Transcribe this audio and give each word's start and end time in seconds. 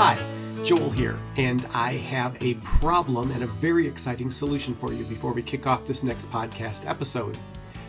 Hi, 0.00 0.16
Joel 0.62 0.90
here, 0.90 1.16
and 1.38 1.66
I 1.74 1.94
have 1.94 2.40
a 2.40 2.54
problem 2.54 3.32
and 3.32 3.42
a 3.42 3.48
very 3.48 3.84
exciting 3.84 4.30
solution 4.30 4.72
for 4.72 4.92
you 4.92 5.02
before 5.02 5.32
we 5.32 5.42
kick 5.42 5.66
off 5.66 5.88
this 5.88 6.04
next 6.04 6.30
podcast 6.30 6.88
episode. 6.88 7.36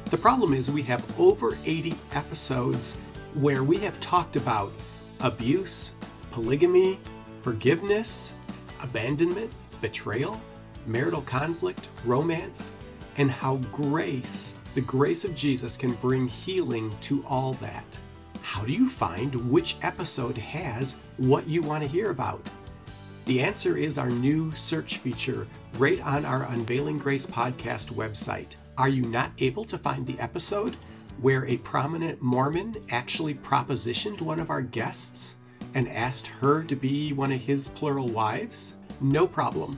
The 0.05 0.17
problem 0.17 0.55
is 0.55 0.71
we 0.71 0.81
have 0.81 1.19
over 1.19 1.55
80 1.65 1.93
episodes 2.13 2.95
where 3.35 3.63
we 3.63 3.77
have 3.81 4.01
talked 4.01 4.37
about 4.37 4.73
abuse, 5.19 5.91
polygamy, 6.31 6.97
forgiveness, 7.43 8.33
abandonment, 8.81 9.53
betrayal, 9.79 10.41
marital 10.87 11.21
conflict, 11.21 11.87
romance, 12.05 12.71
and 13.17 13.29
how 13.29 13.57
grace, 13.71 14.55
the 14.73 14.81
grace 14.81 15.25
of 15.25 15.35
Jesus, 15.35 15.77
can 15.77 15.93
bring 15.93 16.27
healing 16.27 16.91
to 17.01 17.23
all 17.27 17.53
that. 17.53 17.85
How 18.49 18.65
do 18.65 18.73
you 18.73 18.89
find 18.89 19.51
which 19.51 19.75
episode 19.83 20.35
has 20.35 20.97
what 21.17 21.47
you 21.47 21.61
want 21.61 21.83
to 21.83 21.87
hear 21.87 22.09
about? 22.09 22.41
The 23.25 23.41
answer 23.41 23.77
is 23.77 23.99
our 23.99 24.09
new 24.09 24.51
search 24.53 24.97
feature 24.97 25.45
right 25.77 26.01
on 26.01 26.25
our 26.25 26.45
Unveiling 26.45 26.97
Grace 26.97 27.27
podcast 27.27 27.93
website. 27.93 28.55
Are 28.75 28.89
you 28.89 29.03
not 29.03 29.31
able 29.37 29.65
to 29.65 29.77
find 29.77 30.07
the 30.07 30.19
episode 30.19 30.75
where 31.21 31.45
a 31.45 31.57
prominent 31.57 32.23
Mormon 32.23 32.73
actually 32.89 33.35
propositioned 33.35 34.19
one 34.19 34.39
of 34.39 34.49
our 34.49 34.63
guests 34.63 35.35
and 35.75 35.87
asked 35.87 36.25
her 36.25 36.63
to 36.63 36.75
be 36.75 37.13
one 37.13 37.31
of 37.31 37.39
his 37.39 37.67
plural 37.67 38.07
wives? 38.07 38.73
No 38.99 39.27
problem. 39.27 39.77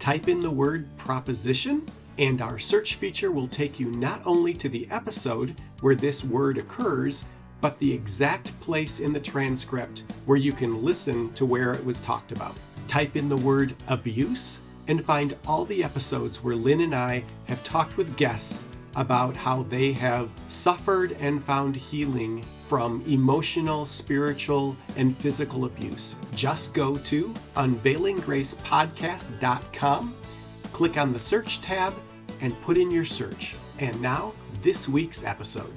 Type 0.00 0.26
in 0.26 0.40
the 0.40 0.50
word 0.50 0.88
proposition, 0.96 1.86
and 2.18 2.42
our 2.42 2.58
search 2.58 2.96
feature 2.96 3.30
will 3.30 3.46
take 3.46 3.78
you 3.78 3.92
not 3.92 4.20
only 4.26 4.54
to 4.54 4.68
the 4.68 4.88
episode 4.90 5.54
where 5.82 5.94
this 5.94 6.24
word 6.24 6.58
occurs, 6.58 7.24
but 7.60 7.78
the 7.78 7.92
exact 7.92 8.58
place 8.60 8.98
in 9.00 9.12
the 9.12 9.20
transcript 9.20 10.04
where 10.26 10.38
you 10.38 10.52
can 10.52 10.84
listen 10.84 11.32
to 11.34 11.46
where 11.46 11.72
it 11.72 11.84
was 11.84 12.00
talked 12.00 12.32
about. 12.32 12.56
Type 12.86 13.16
in 13.16 13.28
the 13.28 13.36
word 13.36 13.74
abuse 13.88 14.60
and 14.86 15.04
find 15.04 15.36
all 15.46 15.64
the 15.64 15.82
episodes 15.84 16.42
where 16.42 16.56
Lynn 16.56 16.80
and 16.80 16.94
I 16.94 17.22
have 17.46 17.62
talked 17.62 17.96
with 17.96 18.16
guests 18.16 18.66
about 18.96 19.36
how 19.36 19.62
they 19.64 19.92
have 19.92 20.30
suffered 20.48 21.12
and 21.20 21.44
found 21.44 21.76
healing 21.76 22.42
from 22.66 23.04
emotional, 23.06 23.84
spiritual, 23.84 24.74
and 24.96 25.14
physical 25.16 25.66
abuse. 25.66 26.16
Just 26.34 26.74
go 26.74 26.96
to 26.96 27.32
unveilinggracepodcast.com, 27.56 30.14
click 30.72 30.98
on 30.98 31.12
the 31.12 31.18
search 31.18 31.60
tab, 31.62 31.94
and 32.40 32.60
put 32.62 32.76
in 32.76 32.90
your 32.90 33.04
search. 33.04 33.54
And 33.78 34.02
now, 34.02 34.32
this 34.60 34.88
week's 34.88 35.22
episode. 35.24 35.72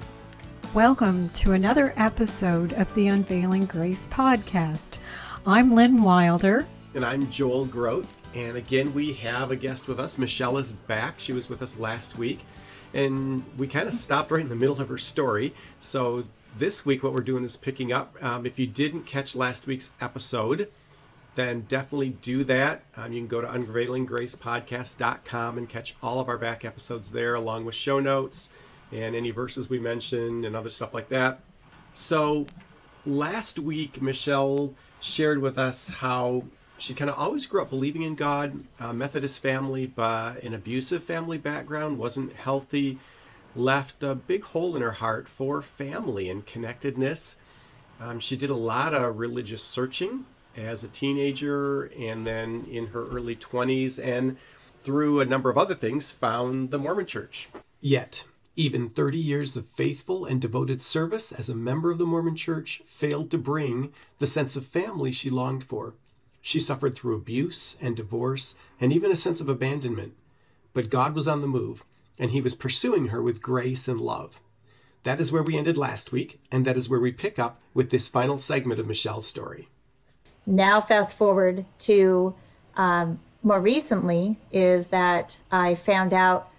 Welcome 0.74 1.28
to 1.30 1.52
another 1.52 1.92
episode 1.98 2.72
of 2.72 2.94
the 2.94 3.08
Unveiling 3.08 3.66
Grace 3.66 4.06
podcast. 4.06 4.96
I'm 5.46 5.74
Lynn 5.74 6.02
Wilder. 6.02 6.64
And 6.94 7.04
I'm 7.04 7.30
Joel 7.30 7.66
Groat. 7.66 8.06
And 8.34 8.56
again, 8.56 8.94
we 8.94 9.12
have 9.12 9.50
a 9.50 9.56
guest 9.56 9.86
with 9.86 10.00
us. 10.00 10.16
Michelle 10.16 10.56
is 10.56 10.72
back. 10.72 11.20
She 11.20 11.34
was 11.34 11.50
with 11.50 11.60
us 11.60 11.78
last 11.78 12.16
week. 12.16 12.46
And 12.94 13.44
we 13.58 13.68
kind 13.68 13.86
of 13.86 13.92
stopped 13.92 14.30
right 14.30 14.40
in 14.40 14.48
the 14.48 14.56
middle 14.56 14.80
of 14.80 14.88
her 14.88 14.96
story. 14.96 15.52
So 15.78 16.24
this 16.56 16.86
week, 16.86 17.02
what 17.02 17.12
we're 17.12 17.20
doing 17.20 17.44
is 17.44 17.58
picking 17.58 17.92
up. 17.92 18.16
Um, 18.22 18.46
if 18.46 18.58
you 18.58 18.66
didn't 18.66 19.02
catch 19.02 19.36
last 19.36 19.66
week's 19.66 19.90
episode, 20.00 20.70
then 21.34 21.66
definitely 21.68 22.16
do 22.22 22.44
that. 22.44 22.84
Um, 22.96 23.12
you 23.12 23.20
can 23.20 23.28
go 23.28 23.42
to 23.42 23.46
unveilinggracepodcast.com 23.46 25.58
and 25.58 25.68
catch 25.68 25.94
all 26.02 26.18
of 26.18 26.30
our 26.30 26.38
back 26.38 26.64
episodes 26.64 27.10
there, 27.10 27.34
along 27.34 27.66
with 27.66 27.74
show 27.74 28.00
notes 28.00 28.48
and 28.92 29.14
any 29.14 29.30
verses 29.30 29.70
we 29.70 29.78
mentioned 29.78 30.44
and 30.44 30.54
other 30.54 30.70
stuff 30.70 30.92
like 30.94 31.08
that. 31.08 31.40
So 31.92 32.46
last 33.04 33.58
week, 33.58 34.00
Michelle 34.00 34.74
shared 35.00 35.40
with 35.40 35.58
us 35.58 35.88
how 35.88 36.44
she 36.78 36.94
kind 36.94 37.10
of 37.10 37.18
always 37.18 37.46
grew 37.46 37.62
up 37.62 37.70
believing 37.70 38.02
in 38.02 38.14
God, 38.14 38.64
a 38.80 38.92
Methodist 38.92 39.40
family, 39.40 39.86
but 39.86 40.42
an 40.42 40.52
abusive 40.52 41.04
family 41.04 41.38
background, 41.38 41.98
wasn't 41.98 42.34
healthy, 42.34 42.98
left 43.54 44.02
a 44.02 44.14
big 44.14 44.44
hole 44.44 44.74
in 44.74 44.82
her 44.82 44.92
heart 44.92 45.28
for 45.28 45.62
family 45.62 46.28
and 46.28 46.44
connectedness. 46.46 47.36
Um, 48.00 48.18
she 48.18 48.36
did 48.36 48.50
a 48.50 48.56
lot 48.56 48.94
of 48.94 49.18
religious 49.18 49.62
searching 49.62 50.24
as 50.56 50.82
a 50.82 50.88
teenager 50.88 51.84
and 51.98 52.26
then 52.26 52.66
in 52.70 52.88
her 52.88 53.06
early 53.08 53.36
20s, 53.36 54.02
and 54.02 54.36
through 54.80 55.20
a 55.20 55.24
number 55.24 55.50
of 55.50 55.56
other 55.56 55.74
things, 55.74 56.10
found 56.10 56.70
the 56.70 56.78
Mormon 56.78 57.06
church. 57.06 57.48
Yet, 57.80 58.24
even 58.56 58.90
30 58.90 59.18
years 59.18 59.56
of 59.56 59.66
faithful 59.68 60.24
and 60.24 60.40
devoted 60.40 60.82
service 60.82 61.32
as 61.32 61.48
a 61.48 61.54
member 61.54 61.90
of 61.90 61.98
the 61.98 62.06
Mormon 62.06 62.36
Church 62.36 62.82
failed 62.86 63.30
to 63.30 63.38
bring 63.38 63.92
the 64.18 64.26
sense 64.26 64.56
of 64.56 64.66
family 64.66 65.10
she 65.10 65.30
longed 65.30 65.64
for. 65.64 65.94
She 66.42 66.60
suffered 66.60 66.94
through 66.94 67.16
abuse 67.16 67.76
and 67.80 67.96
divorce 67.96 68.54
and 68.80 68.92
even 68.92 69.10
a 69.10 69.16
sense 69.16 69.40
of 69.40 69.48
abandonment. 69.48 70.14
But 70.74 70.90
God 70.90 71.14
was 71.14 71.28
on 71.28 71.40
the 71.40 71.46
move, 71.46 71.84
and 72.18 72.30
He 72.30 72.40
was 72.40 72.54
pursuing 72.54 73.08
her 73.08 73.22
with 73.22 73.42
grace 73.42 73.88
and 73.88 74.00
love. 74.00 74.40
That 75.04 75.20
is 75.20 75.32
where 75.32 75.42
we 75.42 75.56
ended 75.56 75.76
last 75.76 76.12
week, 76.12 76.40
and 76.50 76.64
that 76.64 76.76
is 76.76 76.88
where 76.88 77.00
we 77.00 77.12
pick 77.12 77.38
up 77.38 77.60
with 77.74 77.90
this 77.90 78.08
final 78.08 78.38
segment 78.38 78.80
of 78.80 78.86
Michelle's 78.86 79.26
story. 79.26 79.68
Now, 80.46 80.80
fast 80.80 81.16
forward 81.16 81.64
to 81.80 82.34
um, 82.76 83.20
more 83.42 83.60
recently, 83.60 84.38
is 84.50 84.88
that 84.88 85.36
I 85.50 85.74
found 85.74 86.12
out 86.12 86.51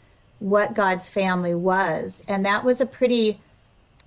what 0.44 0.74
God's 0.74 1.10
family 1.10 1.56
was. 1.56 2.22
And 2.28 2.46
that 2.46 2.66
was 2.66 2.82
a 2.82 2.86
pretty, 2.86 3.40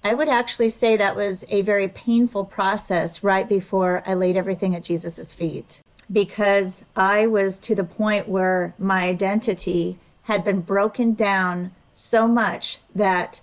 I 0.05 0.13
would 0.13 0.29
actually 0.29 0.69
say 0.69 0.95
that 0.95 1.17
was 1.17 1.47
a 1.49 1.63
very 1.63 1.89
painful 1.89 2.45
process 2.45 3.25
right 3.25 3.49
before 3.49 4.03
I 4.07 4.13
laid 4.13 4.37
everything 4.37 4.75
at 4.75 4.85
Jesus' 4.85 5.33
feet. 5.33 5.81
Because 6.13 6.85
I 6.95 7.27
was 7.27 7.59
to 7.61 7.75
the 7.75 7.85
point 7.85 8.29
where 8.29 8.75
my 8.79 9.09
identity 9.09 9.99
had 10.25 10.45
been 10.45 10.61
broken 10.61 11.15
down 11.15 11.73
so 11.91 12.29
much 12.29 12.81
that 12.95 13.41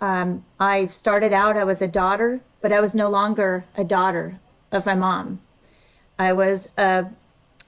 um, 0.00 0.42
I 0.58 0.86
started 0.86 1.34
out, 1.34 1.58
I 1.58 1.64
was 1.64 1.82
a 1.82 1.88
daughter, 1.88 2.40
but 2.62 2.72
I 2.72 2.80
was 2.80 2.94
no 2.94 3.10
longer 3.10 3.66
a 3.76 3.84
daughter 3.84 4.40
of 4.72 4.86
my 4.86 4.94
mom. 4.94 5.40
I 6.18 6.32
was 6.32 6.72
a, 6.78 7.10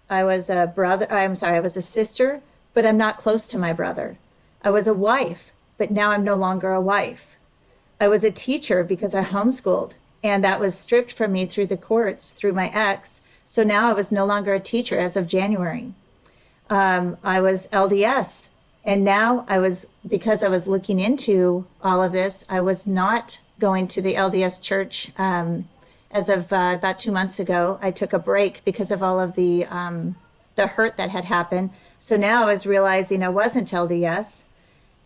I 0.08 0.24
was 0.24 0.48
a 0.48 0.72
brother, 0.74 1.06
I'm 1.10 1.34
sorry, 1.34 1.58
I 1.58 1.60
was 1.60 1.76
a 1.76 1.82
sister, 1.82 2.40
but 2.72 2.86
I'm 2.86 2.96
not 2.96 3.18
close 3.18 3.46
to 3.48 3.58
my 3.58 3.74
brother. 3.74 4.16
I 4.62 4.70
was 4.70 4.86
a 4.86 4.94
wife, 4.94 5.52
but 5.76 5.90
now 5.90 6.10
I'm 6.10 6.24
no 6.24 6.34
longer 6.34 6.72
a 6.72 6.80
wife. 6.80 7.36
I 8.00 8.08
was 8.08 8.24
a 8.24 8.30
teacher 8.30 8.82
because 8.82 9.14
I 9.14 9.22
homeschooled, 9.22 9.92
and 10.22 10.42
that 10.42 10.60
was 10.60 10.76
stripped 10.76 11.12
from 11.12 11.32
me 11.32 11.46
through 11.46 11.66
the 11.66 11.76
courts, 11.76 12.30
through 12.30 12.52
my 12.52 12.68
ex. 12.74 13.22
So 13.46 13.62
now 13.62 13.88
I 13.88 13.92
was 13.92 14.12
no 14.12 14.24
longer 14.26 14.54
a 14.54 14.60
teacher 14.60 14.98
as 14.98 15.16
of 15.16 15.26
January. 15.26 15.92
Um, 16.68 17.16
I 17.24 17.40
was 17.40 17.68
LDS, 17.68 18.48
and 18.84 19.04
now 19.04 19.44
I 19.48 19.58
was, 19.58 19.86
because 20.06 20.42
I 20.42 20.48
was 20.48 20.66
looking 20.66 21.00
into 21.00 21.66
all 21.82 22.02
of 22.02 22.12
this, 22.12 22.44
I 22.48 22.60
was 22.60 22.86
not 22.86 23.40
going 23.58 23.86
to 23.88 24.02
the 24.02 24.14
LDS 24.14 24.62
church. 24.62 25.10
Um, 25.18 25.68
as 26.10 26.28
of 26.28 26.52
uh, 26.52 26.74
about 26.78 26.98
two 26.98 27.12
months 27.12 27.38
ago, 27.38 27.78
I 27.82 27.90
took 27.90 28.12
a 28.12 28.18
break 28.18 28.64
because 28.64 28.90
of 28.90 29.02
all 29.02 29.20
of 29.20 29.34
the 29.34 29.66
um, 29.66 30.16
the 30.56 30.66
hurt 30.66 30.96
that 30.96 31.10
had 31.10 31.24
happened. 31.24 31.70
So 31.98 32.16
now 32.16 32.42
I 32.42 32.50
was 32.50 32.66
realizing 32.66 33.22
I 33.22 33.28
wasn't 33.28 33.70
LDS. 33.70 34.44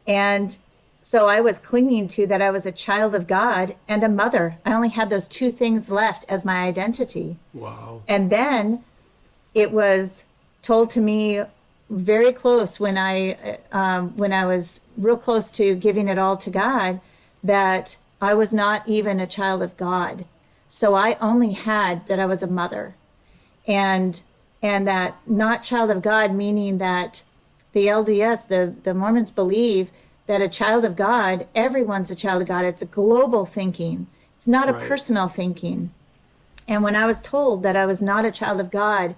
And 0.07 0.57
so 1.03 1.29
I 1.29 1.41
was 1.41 1.59
clinging 1.59 2.07
to 2.09 2.27
that 2.29 2.41
I 2.41 2.51
was 2.51 2.65
a 2.65 2.73
child 2.73 3.15
of 3.15 3.27
God 3.27 3.75
and 3.89 4.05
a 4.05 4.09
mother. 4.09 4.59
I 4.65 4.73
only 4.73 4.91
had 4.91 5.11
those 5.11 5.27
two 5.27 5.51
things 5.51 5.91
left 5.91 6.25
as 6.29 6.45
my 6.45 6.63
identity. 6.63 7.37
Wow. 7.53 8.03
And 8.07 8.31
then 8.31 8.85
it 9.53 9.73
was 9.73 10.27
told 10.63 10.91
to 10.91 11.01
me 11.01 11.43
very 11.91 12.33
close 12.33 12.81
when 12.81 12.97
I 12.97 13.59
um, 13.73 14.17
when 14.17 14.33
I 14.33 14.47
was 14.47 14.81
real 14.97 15.17
close 15.17 15.51
to 15.53 15.75
giving 15.75 16.09
it 16.09 16.19
all 16.19 16.37
to 16.39 16.51
God 16.51 17.01
that 17.45 17.97
I 18.21 18.35
was 18.35 18.53
not 18.53 18.89
even 18.89 19.21
a 19.21 19.27
child 19.27 19.61
of 19.61 19.77
God. 19.77 20.25
So 20.69 20.95
I 20.95 21.17
only 21.21 21.53
had 21.53 22.07
that 22.07 22.21
I 22.21 22.27
was 22.27 22.43
a 22.43 22.47
mother. 22.47 22.95
And 23.67 24.23
and 24.63 24.87
that 24.87 25.17
not 25.27 25.65
child 25.65 25.91
of 25.91 26.01
God 26.01 26.33
meaning 26.33 26.79
that 26.79 27.25
the 27.73 27.87
LDS, 27.87 28.49
the, 28.49 28.75
the 28.83 28.95
Mormons 28.95 29.31
believe 29.31 29.91
that 30.27 30.41
a 30.41 30.49
child 30.49 30.85
of 30.85 30.97
God, 30.97 31.47
everyone's 31.55 32.11
a 32.11 32.17
child 32.17 32.43
of 32.43 32.49
God. 32.49 32.65
It's 32.65 32.83
a 32.83 32.87
global 32.87 33.45
thinking. 33.45 34.07
It's 34.35 34.49
not 34.49 34.69
a 34.69 34.75
personal 34.75 35.29
thinking. 35.29 35.91
And 36.69 36.83
when 36.83 36.97
I 36.97 37.07
was 37.07 37.21
told 37.21 37.63
that 37.63 37.77
I 37.77 37.87
was 37.87 38.01
not 38.01 38.25
a 38.25 38.31
child 38.31 38.61
of 38.61 38.71
God, 38.71 39.15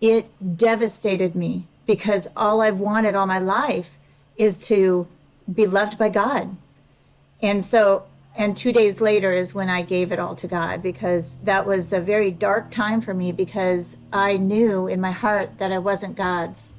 it 0.00 0.26
devastated 0.56 1.34
me 1.34 1.66
because 1.86 2.28
all 2.36 2.60
I've 2.60 2.78
wanted 2.78 3.14
all 3.14 3.26
my 3.26 3.38
life 3.38 3.98
is 4.36 4.66
to 4.68 5.06
be 5.52 5.66
loved 5.66 5.98
by 5.98 6.08
God. 6.08 6.56
And 7.40 7.62
so, 7.62 8.04
and 8.36 8.56
two 8.56 8.72
days 8.72 9.00
later 9.00 9.32
is 9.32 9.54
when 9.54 9.68
I 9.68 9.82
gave 9.82 10.12
it 10.12 10.18
all 10.18 10.34
to 10.36 10.46
God 10.46 10.82
because 10.82 11.36
that 11.44 11.66
was 11.66 11.92
a 11.92 12.00
very 12.00 12.30
dark 12.30 12.70
time 12.70 13.00
for 13.00 13.14
me 13.14 13.32
because 13.32 13.96
I 14.12 14.36
knew 14.36 14.86
in 14.86 15.00
my 15.00 15.10
heart 15.10 15.58
that 15.58 15.72
I 15.72 15.78
wasn't 15.78 16.16
God's. 16.16 16.70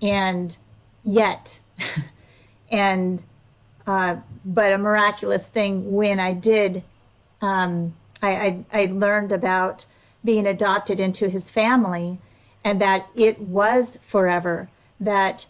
And 0.00 0.56
yet, 1.04 1.60
and, 2.70 3.22
uh, 3.86 4.16
but 4.44 4.72
a 4.72 4.78
miraculous 4.78 5.48
thing 5.48 5.92
when 5.92 6.20
I 6.20 6.32
did, 6.32 6.82
um, 7.40 7.94
I, 8.22 8.64
I, 8.72 8.82
I 8.82 8.84
learned 8.86 9.32
about 9.32 9.86
being 10.24 10.46
adopted 10.46 11.00
into 11.00 11.28
his 11.28 11.50
family 11.50 12.18
and 12.64 12.80
that 12.80 13.08
it 13.14 13.40
was 13.40 13.98
forever, 14.02 14.68
that 15.00 15.46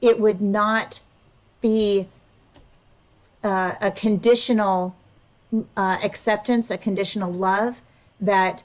it 0.00 0.20
would 0.20 0.40
not 0.40 1.00
be 1.60 2.06
uh, 3.42 3.74
a 3.80 3.90
conditional 3.90 4.94
uh, 5.76 5.98
acceptance, 6.02 6.70
a 6.70 6.78
conditional 6.78 7.32
love, 7.32 7.80
that 8.20 8.62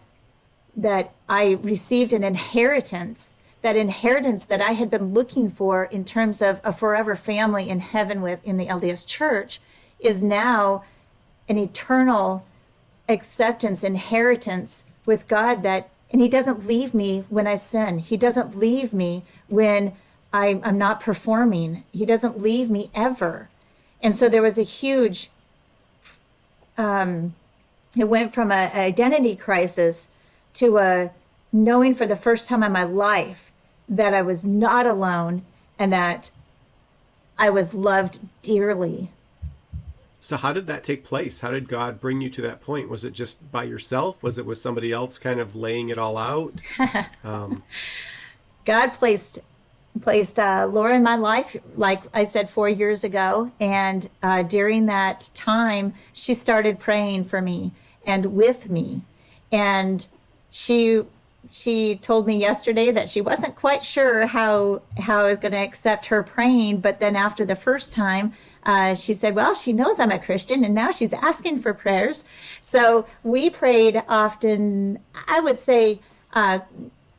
that 0.75 1.13
I 1.27 1.57
received 1.61 2.13
an 2.13 2.23
inheritance, 2.23 3.35
that 3.61 3.75
inheritance 3.75 4.45
that 4.45 4.61
I 4.61 4.71
had 4.71 4.89
been 4.89 5.13
looking 5.13 5.49
for 5.49 5.85
in 5.85 6.05
terms 6.05 6.41
of 6.41 6.61
a 6.63 6.71
forever 6.71 7.15
family 7.15 7.69
in 7.69 7.79
heaven 7.79 8.21
with 8.21 8.43
in 8.45 8.57
the 8.57 8.67
LDS 8.67 9.05
Church, 9.05 9.59
is 9.99 10.23
now 10.23 10.83
an 11.47 11.57
eternal 11.57 12.45
acceptance, 13.09 13.83
inheritance 13.83 14.85
with 15.05 15.27
God 15.27 15.63
that 15.63 15.89
and 16.11 16.21
he 16.21 16.27
doesn't 16.27 16.65
leave 16.65 16.93
me 16.93 17.23
when 17.29 17.45
I 17.45 17.55
sin. 17.55 17.99
He 17.99 18.17
doesn't 18.17 18.57
leave 18.57 18.93
me 18.93 19.23
when 19.47 19.93
I, 20.33 20.59
am 20.63 20.77
not 20.77 20.99
performing. 20.99 21.83
He 21.91 22.05
doesn't 22.05 22.41
leave 22.41 22.69
me 22.69 22.89
ever. 22.95 23.49
And 24.01 24.15
so 24.15 24.27
there 24.27 24.41
was 24.41 24.57
a 24.57 24.63
huge, 24.63 25.29
um, 26.77 27.35
it 27.95 28.05
went 28.05 28.33
from 28.33 28.51
an 28.51 28.71
identity 28.75 29.35
crisis 29.35 30.09
to 30.55 30.77
a 30.79 31.11
knowing 31.51 31.93
for 31.93 32.05
the 32.05 32.15
first 32.15 32.47
time 32.47 32.63
in 32.63 32.71
my 32.71 32.83
life 32.83 33.51
that 33.87 34.13
I 34.13 34.21
was 34.21 34.45
not 34.45 34.85
alone 34.85 35.43
and 35.77 35.91
that 35.91 36.31
I 37.37 37.49
was 37.49 37.73
loved 37.73 38.19
dearly 38.41 39.09
so 40.19 40.37
how 40.37 40.51
did 40.51 40.67
that 40.67 40.83
take 40.83 41.03
place? 41.03 41.39
How 41.39 41.51
did 41.51 41.69
God 41.69 42.01
bring 42.01 42.19
you 42.19 42.29
to 42.31 42.41
that 42.41 42.61
point? 42.61 42.89
Was 42.89 43.05
it 43.05 43.13
just 43.13 43.51
by 43.51 43.63
yourself? 43.63 44.21
Was 44.21 44.37
it 44.37 44.45
with 44.45 44.57
somebody 44.57 44.91
else 44.91 45.17
kind 45.17 45.39
of 45.39 45.55
laying 45.55 45.89
it 45.89 45.97
all 45.97 46.17
out? 46.17 46.55
Um, 47.23 47.63
God 48.65 48.93
placed 48.93 49.39
placed 50.01 50.39
uh, 50.39 50.67
Laura 50.69 50.95
in 50.95 51.03
my 51.03 51.15
life, 51.15 51.55
like 51.75 52.03
I 52.13 52.23
said, 52.23 52.49
four 52.49 52.69
years 52.69 53.03
ago, 53.03 53.51
and 53.59 54.09
uh, 54.23 54.43
during 54.43 54.85
that 54.85 55.29
time, 55.33 55.93
she 56.13 56.33
started 56.33 56.79
praying 56.79 57.25
for 57.25 57.41
me 57.41 57.71
and 58.05 58.27
with 58.27 58.69
me, 58.69 59.01
and 59.51 60.07
she 60.49 61.03
she 61.51 61.95
told 61.95 62.27
me 62.27 62.37
yesterday 62.37 62.91
that 62.91 63.09
she 63.09 63.21
wasn't 63.21 63.55
quite 63.55 63.83
sure 63.83 64.27
how 64.27 64.83
how 64.99 65.21
I 65.21 65.29
was 65.29 65.39
going 65.39 65.53
to 65.53 65.57
accept 65.57 66.07
her 66.07 66.21
praying, 66.21 66.81
but 66.81 66.99
then 66.99 67.15
after 67.15 67.43
the 67.43 67.55
first 67.55 67.93
time, 67.93 68.33
uh, 68.63 68.93
she 68.93 69.13
said, 69.13 69.35
Well, 69.35 69.55
she 69.55 69.73
knows 69.73 69.99
I'm 69.99 70.11
a 70.11 70.19
Christian 70.19 70.63
and 70.63 70.75
now 70.75 70.91
she's 70.91 71.13
asking 71.13 71.59
for 71.59 71.73
prayers. 71.73 72.23
So 72.61 73.07
we 73.23 73.49
prayed 73.49 74.03
often, 74.07 74.99
I 75.27 75.39
would 75.39 75.57
say, 75.57 75.99
uh, 76.33 76.59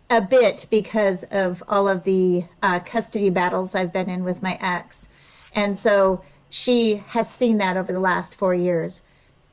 a 0.09 0.21
bit 0.21 0.67
because 0.71 1.25
of 1.31 1.63
all 1.69 1.89
of 1.89 2.05
the 2.05 2.45
uh, 2.63 2.81
custody 2.81 3.31
battles 3.31 3.75
I've 3.75 3.93
been 3.93 4.09
in 4.09 4.25
with 4.25 4.43
my 4.43 4.59
ex. 4.61 5.09
And 5.55 5.77
so 5.77 6.23
she 6.49 7.03
has 7.09 7.33
seen 7.33 7.59
that 7.59 7.77
over 7.77 7.93
the 7.93 8.01
last 8.01 8.37
four 8.37 8.55
years. 8.55 9.03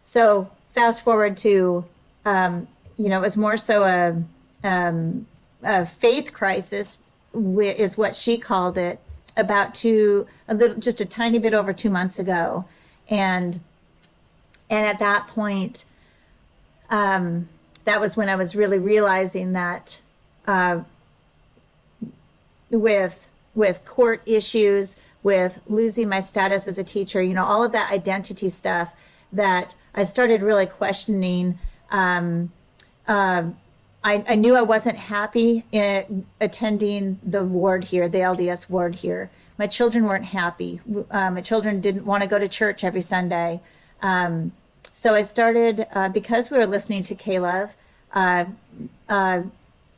So 0.03 0.49
fast 0.71 1.03
forward 1.03 1.37
to, 1.37 1.85
um, 2.25 2.67
you 2.97 3.09
know, 3.09 3.19
it 3.19 3.21
was 3.21 3.37
more 3.37 3.57
so 3.57 3.83
a, 3.83 4.23
um, 4.63 5.27
a 5.63 5.85
faith 5.85 6.33
crisis, 6.33 6.99
is 7.33 7.97
what 7.97 8.15
she 8.15 8.37
called 8.37 8.77
it 8.77 8.99
about 9.35 9.75
two 9.75 10.25
a 10.47 10.55
little 10.55 10.77
just 10.77 10.99
a 10.99 11.05
tiny 11.05 11.37
bit 11.37 11.53
over 11.53 11.71
two 11.71 11.89
months 11.89 12.17
ago. 12.17 12.65
And 13.09 13.59
and 14.69 14.85
at 14.85 14.99
that 14.99 15.27
point 15.27 15.85
um, 16.89 17.47
that 17.85 17.99
was 17.99 18.17
when 18.17 18.29
i 18.29 18.35
was 18.35 18.55
really 18.55 18.77
realizing 18.77 19.53
that 19.53 20.01
uh, 20.45 20.81
with 22.69 23.27
with 23.55 23.83
court 23.85 24.21
issues 24.25 24.99
with 25.23 25.61
losing 25.67 26.09
my 26.09 26.19
status 26.19 26.67
as 26.67 26.77
a 26.77 26.83
teacher 26.83 27.21
you 27.21 27.33
know 27.33 27.45
all 27.45 27.63
of 27.63 27.71
that 27.71 27.91
identity 27.91 28.49
stuff 28.49 28.93
that 29.31 29.75
i 29.95 30.03
started 30.03 30.41
really 30.41 30.65
questioning 30.65 31.57
um, 31.91 32.51
uh, 33.07 33.43
I, 34.07 34.23
I 34.25 34.35
knew 34.35 34.55
I 34.55 34.61
wasn't 34.61 34.95
happy 34.95 35.65
in 35.73 36.25
attending 36.39 37.19
the 37.21 37.43
ward 37.43 37.83
here, 37.83 38.07
the 38.07 38.19
LDS 38.19 38.69
ward 38.69 38.95
here. 38.95 39.29
My 39.57 39.67
children 39.67 40.05
weren't 40.05 40.23
happy. 40.27 40.79
Uh, 41.11 41.29
my 41.29 41.41
children 41.41 41.81
didn't 41.81 42.05
want 42.05 42.23
to 42.23 42.29
go 42.29 42.39
to 42.39 42.47
church 42.47 42.85
every 42.85 43.01
Sunday. 43.01 43.59
Um, 44.01 44.53
so 44.93 45.13
I 45.13 45.23
started, 45.23 45.87
uh, 45.93 46.07
because 46.07 46.49
we 46.49 46.57
were 46.57 46.65
listening 46.65 47.03
to 47.03 47.15
K-LOVE, 47.15 47.75
uh, 48.13 48.45
uh, 49.09 49.41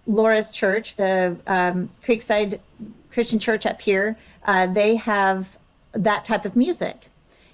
Laura's 0.08 0.50
church, 0.50 0.96
the 0.96 1.38
um, 1.46 1.92
Creekside 2.04 2.60
Christian 3.12 3.38
Church 3.38 3.68
up 3.68 3.80
here, 3.80 4.18
uh, 4.44 4.66
they 4.66 4.96
have 4.96 5.60
that 5.92 6.26
type 6.26 6.46
of 6.46 6.56
music 6.56 7.10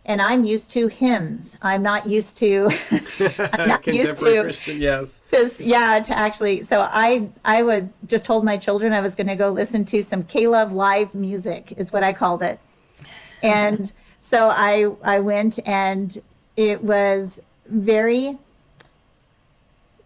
and 0.06 0.22
I'm 0.22 0.46
used 0.46 0.70
to 0.72 0.88
hymns. 0.88 1.58
I'm 1.62 1.82
not 1.82 2.08
used 2.08 2.38
to. 2.38 2.70
I'm 3.54 3.68
not 3.68 3.88
used 3.88 4.18
to. 4.20 4.42
Christian, 4.44 4.82
yes. 4.82 5.22
To, 5.30 5.52
yeah, 5.60 6.00
to 6.00 6.18
actually. 6.18 6.64
So 6.64 6.88
I 6.90 7.30
I 7.44 7.64
would 7.64 7.92
just 8.06 8.26
told 8.26 8.46
my 8.46 8.58
children 8.58 8.94
I 8.94 9.02
was 9.02 9.16
going 9.16 9.28
to 9.28 9.36
go 9.36 9.50
listen 9.50 9.84
to 9.86 10.04
some 10.04 10.24
K-LOVE 10.24 10.72
live 10.72 11.16
music 11.16 11.74
is 11.78 11.92
what 11.92 12.04
I 12.04 12.14
called 12.14 12.44
it, 12.44 12.60
and 13.42 13.92
so 14.20 14.50
I 14.50 14.92
I 15.04 15.20
went 15.20 15.60
and 15.66 16.16
it 16.56 16.84
was 16.84 17.42
very 17.68 18.38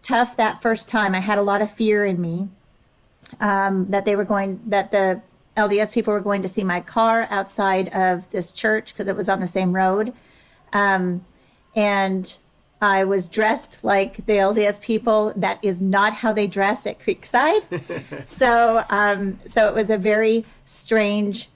tough 0.02 0.36
that 0.36 0.62
first 0.62 0.88
time. 0.88 1.14
I 1.14 1.20
had 1.20 1.38
a 1.38 1.42
lot 1.42 1.60
of 1.60 1.70
fear 1.70 2.04
in 2.04 2.20
me 2.20 2.48
um, 3.38 3.90
that 3.90 4.06
they 4.06 4.16
were 4.16 4.24
going 4.24 4.60
that 4.66 4.90
the 4.90 5.20
LDS 5.56 5.92
people 5.92 6.12
were 6.12 6.20
going 6.20 6.42
to 6.42 6.48
see 6.48 6.64
my 6.64 6.80
car 6.80 7.26
outside 7.30 7.88
of 7.94 8.30
this 8.30 8.52
church 8.52 8.92
because 8.92 9.08
it 9.08 9.16
was 9.16 9.28
on 9.28 9.40
the 9.40 9.46
same 9.46 9.74
road. 9.74 10.12
Um, 10.72 11.24
and 11.74 12.36
I 12.80 13.04
was 13.04 13.28
dressed 13.28 13.84
like 13.84 14.24
the 14.26 14.34
LDS 14.34 14.80
people. 14.80 15.32
That 15.36 15.58
is 15.62 15.82
not 15.82 16.14
how 16.14 16.32
they 16.32 16.46
dress 16.46 16.86
at 16.86 16.98
Creekside. 16.98 18.26
so, 18.26 18.84
um, 18.88 19.38
so 19.46 19.68
it 19.68 19.74
was 19.74 19.90
a 19.90 19.98
very 19.98 20.46
strange 20.64 21.48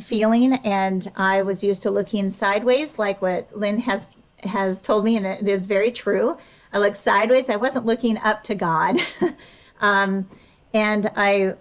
feeling, 0.00 0.54
and 0.64 1.10
I 1.16 1.42
was 1.42 1.62
used 1.62 1.82
to 1.84 1.90
looking 1.90 2.30
sideways, 2.30 2.98
like 2.98 3.22
what 3.22 3.56
Lynn 3.56 3.78
has 3.80 4.14
has 4.44 4.80
told 4.80 5.04
me, 5.04 5.16
and 5.16 5.24
it 5.24 5.46
is 5.46 5.66
very 5.66 5.92
true. 5.92 6.36
I 6.72 6.78
looked 6.78 6.96
sideways. 6.96 7.48
I 7.48 7.56
wasn't 7.56 7.86
looking 7.86 8.18
up 8.18 8.42
to 8.44 8.56
God, 8.56 8.96
um, 9.80 10.28
and 10.74 11.10
I, 11.14 11.54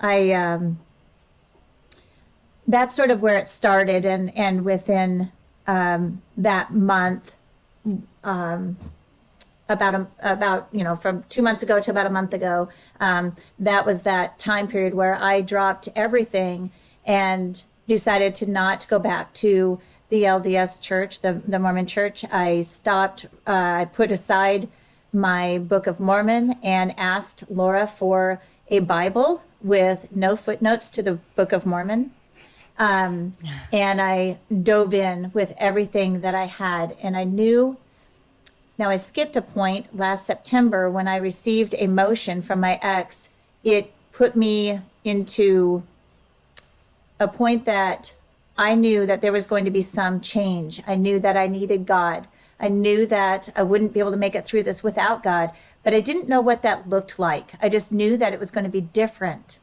I, 0.00 0.32
um, 0.32 0.80
that's 2.66 2.94
sort 2.94 3.10
of 3.10 3.22
where 3.22 3.38
it 3.38 3.48
started 3.48 4.04
and 4.04 4.36
and 4.36 4.64
within 4.64 5.30
um, 5.66 6.22
that 6.36 6.72
month 6.72 7.36
um, 8.22 8.76
about 9.68 9.94
a, 9.94 10.08
about 10.20 10.68
you 10.72 10.84
know 10.84 10.96
from 10.96 11.24
two 11.28 11.42
months 11.42 11.62
ago 11.62 11.80
to 11.80 11.90
about 11.90 12.06
a 12.06 12.10
month 12.10 12.32
ago 12.32 12.68
um, 13.00 13.34
that 13.58 13.86
was 13.86 14.02
that 14.02 14.38
time 14.38 14.68
period 14.68 14.94
where 14.94 15.14
i 15.16 15.40
dropped 15.40 15.88
everything 15.94 16.70
and 17.04 17.64
decided 17.86 18.34
to 18.34 18.46
not 18.46 18.86
go 18.88 18.98
back 18.98 19.32
to 19.32 19.80
the 20.08 20.22
lds 20.22 20.80
church 20.80 21.20
the, 21.20 21.42
the 21.46 21.58
mormon 21.58 21.86
church. 21.86 22.24
I 22.30 22.62
stopped 22.62 23.26
uh, 23.46 23.52
i 23.80 23.84
put 23.86 24.10
aside 24.10 24.68
my 25.12 25.58
book 25.58 25.86
of 25.86 26.00
mormon 26.00 26.56
and 26.62 26.98
asked 26.98 27.44
laura 27.50 27.86
for 27.86 28.40
a 28.68 28.80
bible 28.80 29.42
with 29.62 30.14
no 30.14 30.36
footnotes 30.36 30.90
to 30.90 31.02
the 31.02 31.14
book 31.36 31.52
of 31.52 31.64
mormon 31.64 32.10
um, 32.78 33.34
and 33.72 34.00
I 34.00 34.38
dove 34.62 34.92
in 34.92 35.30
with 35.32 35.54
everything 35.58 36.20
that 36.20 36.34
I 36.34 36.44
had. 36.44 36.96
And 37.02 37.16
I 37.16 37.24
knew, 37.24 37.76
now 38.78 38.90
I 38.90 38.96
skipped 38.96 39.36
a 39.36 39.42
point 39.42 39.96
last 39.96 40.26
September 40.26 40.90
when 40.90 41.06
I 41.06 41.16
received 41.16 41.74
a 41.78 41.86
motion 41.86 42.42
from 42.42 42.60
my 42.60 42.78
ex. 42.82 43.30
It 43.62 43.92
put 44.12 44.34
me 44.34 44.80
into 45.04 45.84
a 47.20 47.28
point 47.28 47.64
that 47.64 48.14
I 48.56 48.74
knew 48.74 49.06
that 49.06 49.20
there 49.20 49.32
was 49.32 49.46
going 49.46 49.64
to 49.64 49.70
be 49.70 49.80
some 49.80 50.20
change. 50.20 50.80
I 50.86 50.96
knew 50.96 51.18
that 51.20 51.36
I 51.36 51.46
needed 51.46 51.86
God. 51.86 52.26
I 52.58 52.68
knew 52.68 53.06
that 53.06 53.48
I 53.56 53.62
wouldn't 53.62 53.92
be 53.92 54.00
able 54.00 54.12
to 54.12 54.16
make 54.16 54.34
it 54.34 54.44
through 54.44 54.62
this 54.62 54.82
without 54.82 55.22
God. 55.22 55.50
but 55.82 55.92
I 55.92 56.00
didn't 56.00 56.30
know 56.30 56.40
what 56.40 56.62
that 56.62 56.88
looked 56.88 57.18
like. 57.18 57.52
I 57.62 57.68
just 57.68 57.92
knew 57.92 58.16
that 58.16 58.32
it 58.32 58.40
was 58.40 58.50
going 58.50 58.64
to 58.64 58.70
be 58.70 58.80
different. 58.80 59.58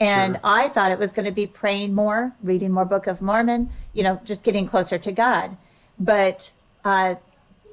And 0.00 0.34
Sure. 0.34 0.40
I 0.42 0.68
thought 0.68 0.92
it 0.92 0.98
was 0.98 1.12
going 1.12 1.26
to 1.26 1.32
be 1.32 1.46
praying 1.46 1.94
more, 1.94 2.34
reading 2.42 2.72
more 2.72 2.84
Book 2.84 3.06
of 3.06 3.22
Mormon, 3.22 3.70
you 3.92 4.02
know, 4.02 4.20
just 4.24 4.44
getting 4.44 4.66
closer 4.66 4.98
to 4.98 5.12
God. 5.12 5.56
But 5.98 6.52
uh, 6.84 7.16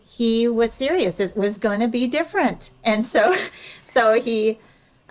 he 0.06 0.48
was 0.48 0.72
serious. 0.72 1.20
It 1.20 1.36
was 1.36 1.58
going 1.58 1.80
to 1.80 1.88
be 1.88 2.08
different. 2.08 2.72
And 2.84 3.04
so, 3.06 3.36
so 3.84 4.22
he, 4.22 4.60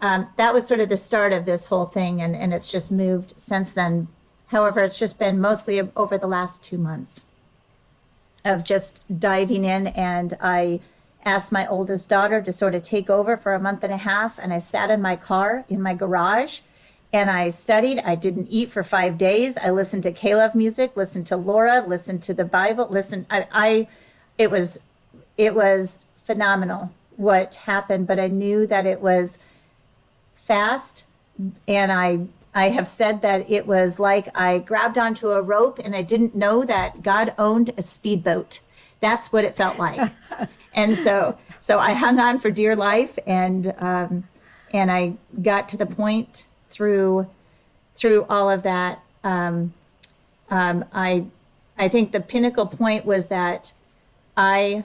um, 0.00 0.28
that 0.36 0.54
was 0.54 0.66
sort 0.66 0.80
of 0.80 0.88
the 0.88 0.96
start 0.96 1.32
of 1.32 1.46
this 1.46 1.66
whole 1.66 1.86
thing. 1.86 2.22
And, 2.22 2.36
and 2.36 2.54
it's 2.54 2.70
just 2.70 2.92
moved 2.92 3.34
since 3.38 3.72
then. 3.72 4.08
However, 4.48 4.80
it's 4.80 4.98
just 4.98 5.18
been 5.18 5.40
mostly 5.40 5.80
over 5.96 6.16
the 6.18 6.26
last 6.26 6.64
two 6.64 6.78
months 6.78 7.24
of 8.44 8.64
just 8.64 9.02
diving 9.20 9.64
in. 9.64 9.88
And 9.88 10.36
I 10.40 10.80
asked 11.24 11.52
my 11.52 11.66
oldest 11.66 12.08
daughter 12.08 12.40
to 12.40 12.52
sort 12.52 12.74
of 12.74 12.82
take 12.82 13.10
over 13.10 13.36
for 13.36 13.52
a 13.52 13.60
month 13.60 13.84
and 13.84 13.92
a 13.92 13.98
half. 13.98 14.38
And 14.38 14.52
I 14.52 14.58
sat 14.58 14.90
in 14.90 15.02
my 15.02 15.16
car 15.16 15.64
in 15.68 15.82
my 15.82 15.94
garage 15.94 16.60
and 17.12 17.30
I 17.30 17.50
studied. 17.50 17.98
I 18.00 18.14
didn't 18.14 18.48
eat 18.50 18.70
for 18.70 18.82
five 18.82 19.18
days. 19.18 19.58
I 19.58 19.70
listened 19.70 20.04
to 20.04 20.12
K-Love 20.12 20.54
music, 20.54 20.96
listened 20.96 21.26
to 21.26 21.36
Laura, 21.36 21.84
listened 21.86 22.22
to 22.22 22.34
the 22.34 22.44
Bible, 22.44 22.86
listened. 22.88 23.26
I, 23.30 23.46
I 23.52 23.88
it 24.38 24.50
was, 24.50 24.82
it 25.36 25.54
was 25.54 26.00
phenomenal 26.16 26.92
what 27.16 27.56
happened, 27.56 28.06
but 28.06 28.18
I 28.18 28.28
knew 28.28 28.66
that 28.66 28.86
it 28.86 29.00
was 29.00 29.38
fast 30.34 31.04
and 31.68 31.92
I 31.92 32.26
I 32.54 32.70
have 32.70 32.88
said 32.88 33.22
that 33.22 33.48
it 33.48 33.66
was 33.66 34.00
like 34.00 34.28
I 34.36 34.58
grabbed 34.58 34.98
onto 34.98 35.30
a 35.30 35.40
rope 35.40 35.78
and 35.78 35.94
I 35.94 36.02
didn't 36.02 36.34
know 36.34 36.64
that 36.64 37.02
God 37.02 37.32
owned 37.38 37.70
a 37.78 37.82
speedboat. 37.82 38.60
That's 38.98 39.32
what 39.32 39.44
it 39.44 39.54
felt 39.54 39.78
like. 39.78 40.12
and 40.74 40.96
so 40.96 41.38
so 41.58 41.78
I 41.78 41.92
hung 41.92 42.18
on 42.18 42.38
for 42.38 42.50
dear 42.50 42.74
life 42.74 43.18
and 43.26 43.72
um, 43.78 44.24
and 44.72 44.90
I 44.90 45.14
got 45.40 45.68
to 45.70 45.76
the 45.76 45.86
point 45.86 46.46
through 46.70 47.28
through 47.94 48.24
all 48.30 48.48
of 48.48 48.62
that. 48.62 49.00
Um, 49.22 49.74
um, 50.48 50.84
I 50.92 51.26
I 51.78 51.88
think 51.88 52.12
the 52.12 52.20
pinnacle 52.20 52.66
point 52.66 53.04
was 53.04 53.26
that 53.26 53.72
I 54.36 54.84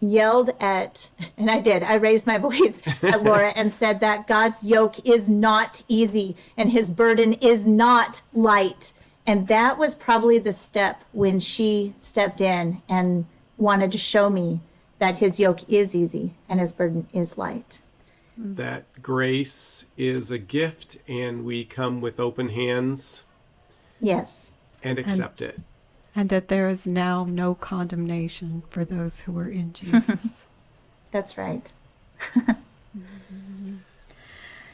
yelled 0.00 0.50
at, 0.60 1.10
and 1.38 1.50
I 1.50 1.60
did, 1.60 1.82
I 1.82 1.94
raised 1.94 2.26
my 2.26 2.38
voice 2.48 2.82
at 3.02 3.22
Laura 3.22 3.52
and 3.56 3.72
said 3.72 4.00
that 4.00 4.26
God's 4.26 4.64
yoke 4.64 5.06
is 5.06 5.28
not 5.28 5.82
easy 5.88 6.36
and 6.56 6.70
his 6.70 6.90
burden 6.90 7.34
is 7.34 7.66
not 7.66 8.22
light. 8.32 8.92
And 9.26 9.48
that 9.48 9.78
was 9.78 9.94
probably 9.94 10.38
the 10.38 10.52
step 10.52 11.02
when 11.12 11.40
she 11.40 11.94
stepped 11.98 12.40
in 12.40 12.82
and 12.88 13.24
wanted 13.56 13.90
to 13.92 13.98
show 13.98 14.28
me 14.28 14.60
that 14.98 15.16
his 15.16 15.40
yoke 15.40 15.68
is 15.68 15.94
easy 15.94 16.34
and 16.48 16.60
his 16.60 16.72
burden 16.72 17.06
is 17.12 17.38
light. 17.38 17.80
That 18.36 19.00
grace 19.02 19.86
is 19.96 20.30
a 20.30 20.38
gift, 20.38 20.96
and 21.08 21.44
we 21.44 21.64
come 21.64 22.00
with 22.00 22.18
open 22.18 22.48
hands 22.48 23.24
Yes. 24.00 24.50
and 24.82 24.98
accept 24.98 25.40
it. 25.40 25.60
And 26.16 26.28
that 26.30 26.48
there 26.48 26.68
is 26.68 26.86
now 26.86 27.24
no 27.28 27.54
condemnation 27.54 28.62
for 28.70 28.84
those 28.84 29.20
who 29.20 29.38
are 29.38 29.48
in 29.48 29.72
Jesus. 29.74 30.44
That's 31.10 31.38
right. 31.38 31.72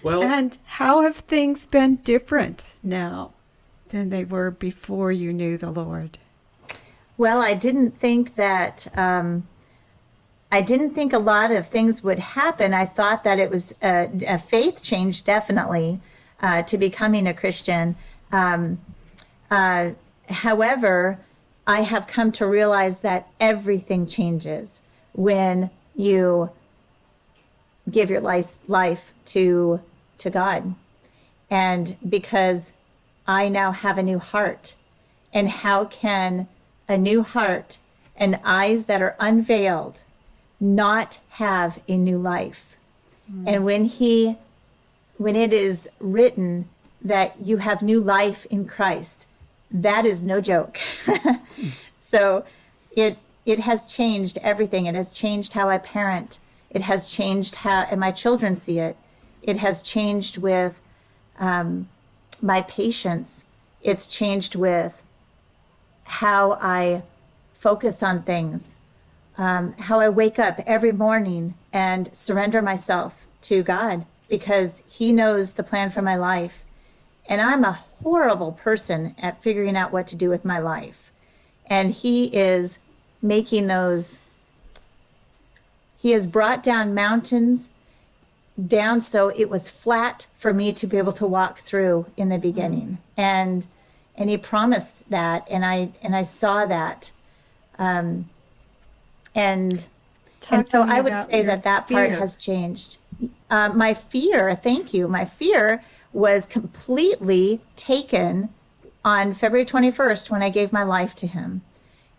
Well, 0.02 0.22
and 0.22 0.56
how 0.64 1.02
have 1.02 1.16
things 1.16 1.66
been 1.66 1.96
different 1.96 2.64
now 2.82 3.32
than 3.90 4.08
they 4.08 4.24
were 4.24 4.50
before 4.50 5.12
you 5.12 5.30
knew 5.32 5.58
the 5.58 5.70
Lord? 5.70 6.16
Well, 7.18 7.42
I 7.42 7.54
didn't 7.54 7.98
think 7.98 8.36
that. 8.36 8.86
Um, 8.96 9.46
I 10.52 10.62
didn't 10.62 10.94
think 10.94 11.12
a 11.12 11.18
lot 11.18 11.52
of 11.52 11.68
things 11.68 12.02
would 12.02 12.18
happen. 12.18 12.74
I 12.74 12.84
thought 12.84 13.22
that 13.22 13.38
it 13.38 13.50
was 13.50 13.78
a, 13.82 14.10
a 14.26 14.38
faith 14.38 14.82
change, 14.82 15.22
definitely, 15.22 16.00
uh, 16.42 16.62
to 16.62 16.76
becoming 16.76 17.28
a 17.28 17.34
Christian. 17.34 17.96
Um, 18.32 18.80
uh, 19.50 19.90
however, 20.28 21.18
I 21.66 21.82
have 21.82 22.08
come 22.08 22.32
to 22.32 22.46
realize 22.46 23.00
that 23.00 23.28
everything 23.38 24.06
changes 24.06 24.82
when 25.12 25.70
you 25.94 26.50
give 27.88 28.10
your 28.10 28.20
life, 28.20 28.58
life 28.68 29.12
to 29.26 29.80
to 30.18 30.30
God, 30.30 30.74
and 31.48 31.96
because 32.06 32.74
I 33.26 33.48
now 33.48 33.72
have 33.72 33.96
a 33.96 34.02
new 34.02 34.18
heart, 34.18 34.74
and 35.32 35.48
how 35.48 35.86
can 35.86 36.46
a 36.88 36.98
new 36.98 37.22
heart 37.22 37.78
and 38.16 38.38
eyes 38.44 38.84
that 38.86 39.00
are 39.00 39.16
unveiled 39.18 40.02
not 40.60 41.20
have 41.30 41.80
a 41.88 41.96
new 41.96 42.18
life. 42.18 42.76
And 43.46 43.64
when 43.64 43.84
he 43.84 44.36
when 45.16 45.36
it 45.36 45.52
is 45.52 45.88
written 46.00 46.68
that 47.02 47.40
you 47.40 47.58
have 47.58 47.82
new 47.82 48.00
life 48.00 48.46
in 48.46 48.66
Christ, 48.66 49.28
that 49.70 50.04
is 50.04 50.22
no 50.22 50.40
joke. 50.40 50.78
so 51.96 52.44
it 52.90 53.18
it 53.46 53.60
has 53.60 53.92
changed 53.92 54.38
everything. 54.42 54.86
It 54.86 54.94
has 54.94 55.12
changed 55.12 55.52
how 55.54 55.68
I 55.68 55.78
parent. 55.78 56.38
It 56.70 56.82
has 56.82 57.10
changed 57.10 57.56
how 57.56 57.86
and 57.90 58.00
my 58.00 58.10
children 58.10 58.56
see 58.56 58.78
it. 58.78 58.96
It 59.42 59.58
has 59.58 59.82
changed 59.82 60.38
with 60.38 60.80
um, 61.38 61.88
my 62.42 62.62
patience. 62.62 63.46
It's 63.82 64.06
changed 64.06 64.56
with 64.56 65.02
how 66.04 66.58
I 66.60 67.02
focus 67.54 68.02
on 68.02 68.22
things, 68.22 68.76
um, 69.38 69.74
how 69.78 70.00
I 70.00 70.08
wake 70.08 70.38
up 70.38 70.60
every 70.66 70.92
morning 70.92 71.54
and 71.72 72.14
surrender 72.14 72.60
myself 72.60 73.26
to 73.42 73.62
God 73.62 74.06
because 74.28 74.82
He 74.88 75.12
knows 75.12 75.54
the 75.54 75.62
plan 75.62 75.90
for 75.90 76.02
my 76.02 76.16
life. 76.16 76.64
And 77.28 77.40
I'm 77.40 77.64
a 77.64 77.72
horrible 77.72 78.52
person 78.52 79.14
at 79.18 79.42
figuring 79.42 79.76
out 79.76 79.92
what 79.92 80.06
to 80.08 80.16
do 80.16 80.28
with 80.28 80.44
my 80.44 80.58
life. 80.58 81.12
And 81.66 81.92
He 81.92 82.24
is 82.26 82.78
making 83.22 83.66
those, 83.66 84.18
He 85.98 86.10
has 86.10 86.26
brought 86.26 86.62
down 86.62 86.94
mountains 86.94 87.72
down 88.66 89.00
so 89.00 89.30
it 89.30 89.48
was 89.48 89.70
flat 89.70 90.26
for 90.34 90.52
me 90.52 90.72
to 90.72 90.86
be 90.86 90.98
able 90.98 91.12
to 91.12 91.26
walk 91.26 91.58
through 91.58 92.06
in 92.16 92.28
the 92.28 92.38
beginning. 92.38 92.98
And 93.16 93.66
and 94.16 94.28
he 94.28 94.36
promised 94.36 95.08
that 95.10 95.46
and 95.50 95.64
I 95.64 95.90
and 96.02 96.14
I 96.14 96.22
saw 96.22 96.66
that. 96.66 97.12
Um 97.78 98.28
and 99.34 99.86
Talk 100.40 100.58
and 100.58 100.70
so 100.70 100.82
I 100.82 101.00
would 101.00 101.16
say 101.16 101.42
that 101.42 101.62
that 101.62 101.88
part 101.88 102.10
has 102.10 102.36
changed. 102.36 102.98
Uh, 103.50 103.68
my 103.74 103.92
fear, 103.92 104.54
thank 104.54 104.94
you, 104.94 105.06
my 105.06 105.24
fear 105.24 105.82
was 106.12 106.46
completely 106.46 107.60
taken 107.76 108.48
on 109.04 109.34
February 109.34 109.66
21st 109.66 110.30
when 110.30 110.42
I 110.42 110.48
gave 110.48 110.72
my 110.72 110.82
life 110.82 111.14
to 111.16 111.26
him. 111.26 111.62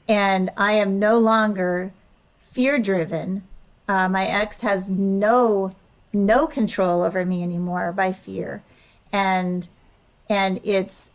And 0.07 0.49
I 0.55 0.73
am 0.73 0.99
no 0.99 1.17
longer 1.17 1.91
fear 2.39 2.79
driven. 2.79 3.43
Uh, 3.87 4.07
my 4.07 4.25
ex 4.25 4.61
has 4.61 4.89
no 4.89 5.75
no 6.13 6.45
control 6.45 7.03
over 7.03 7.23
me 7.23 7.41
anymore 7.41 7.91
by 7.93 8.11
fear. 8.11 8.61
And 9.11 9.67
and 10.29 10.59
it's 10.63 11.13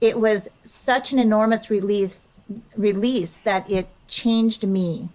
it 0.00 0.18
was 0.18 0.50
such 0.62 1.12
an 1.12 1.18
enormous 1.18 1.70
release 1.70 2.20
release 2.76 3.38
that 3.38 3.70
it 3.70 3.88
changed 4.06 4.66
me. 4.66 5.08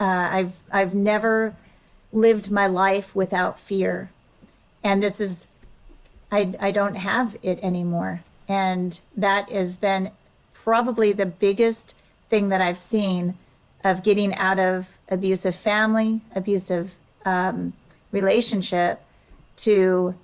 Uh, 0.00 0.28
I've 0.30 0.60
I've 0.72 0.94
never 0.94 1.56
lived 2.12 2.50
my 2.50 2.66
life 2.66 3.14
without 3.14 3.58
fear, 3.58 4.10
and 4.82 5.02
this 5.02 5.20
is 5.20 5.48
I 6.30 6.54
I 6.60 6.70
don't 6.70 6.96
have 6.96 7.36
it 7.42 7.58
anymore, 7.62 8.22
and 8.48 9.00
that 9.16 9.50
has 9.50 9.76
been 9.76 10.10
probably 10.52 11.12
the 11.12 11.26
biggest 11.26 11.96
thing 12.28 12.48
that 12.50 12.60
I've 12.60 12.78
seen 12.78 13.36
of 13.84 14.02
getting 14.02 14.34
out 14.34 14.58
of 14.58 14.98
abusive 15.08 15.54
family, 15.54 16.20
abusive 16.34 16.96
um, 17.24 17.72
relationship, 18.12 19.00
to 19.56 20.14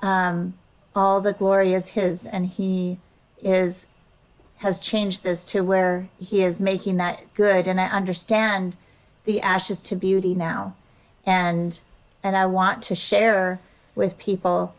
um, 0.00 0.54
all 0.94 1.20
the 1.20 1.32
glory 1.32 1.72
is 1.72 1.90
His, 1.90 2.26
and 2.26 2.46
He 2.46 2.98
is 3.42 3.88
has 4.58 4.80
changed 4.80 5.22
this 5.22 5.44
to 5.44 5.62
where 5.62 6.08
he 6.18 6.42
is 6.42 6.60
making 6.60 6.96
that 6.96 7.22
good. 7.34 7.66
And 7.66 7.80
i 7.80 7.86
understand 7.86 8.76
the 9.24 9.40
ashes 9.40 9.82
to 9.82 9.96
beauty 9.96 10.34
now. 10.34 10.74
And 11.26 11.80
and 12.22 12.36
i 12.36 12.46
want 12.46 12.82
to 12.82 12.94
share 12.94 13.60
with 13.94 14.18
people 14.18 14.74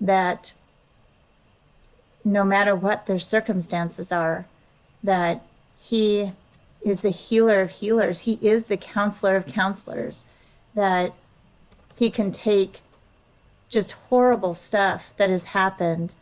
that 0.00 0.52
no 2.24 2.44
matter 2.44 2.74
what 2.74 3.06
their 3.06 3.18
circumstances 3.18 4.10
are 4.10 4.46
that 5.02 5.42
he 5.78 6.32
is 6.82 7.02
the 7.02 7.10
healer 7.10 7.60
of 7.60 7.70
healers. 7.70 8.20
He 8.20 8.38
is 8.40 8.66
the 8.66 8.76
counselor 8.76 9.36
of 9.36 9.46
counselors. 9.46 10.26
That 10.74 11.14
he 11.96 12.10
can 12.10 12.30
take 12.32 12.80
just 13.68 13.92
horrible 13.92 14.54
stuff 14.54 15.12
that 15.16 15.30
has 15.30 15.46
happened 15.46 16.14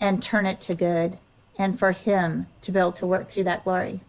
and 0.00 0.22
turn 0.22 0.46
it 0.46 0.60
to 0.62 0.74
good 0.74 1.18
and 1.62 1.78
for 1.78 1.92
him 1.92 2.48
to 2.60 2.72
be 2.72 2.80
able 2.80 2.90
to 2.90 3.06
work 3.06 3.28
through 3.28 3.44
that 3.44 3.62
glory. 3.62 4.00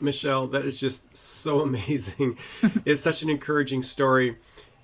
Michelle, 0.00 0.46
that 0.46 0.64
is 0.64 0.78
just 0.78 1.16
so 1.16 1.60
amazing. 1.68 2.38
it's 2.84 3.02
such 3.02 3.22
an 3.22 3.28
encouraging 3.28 3.82
story. 3.82 4.36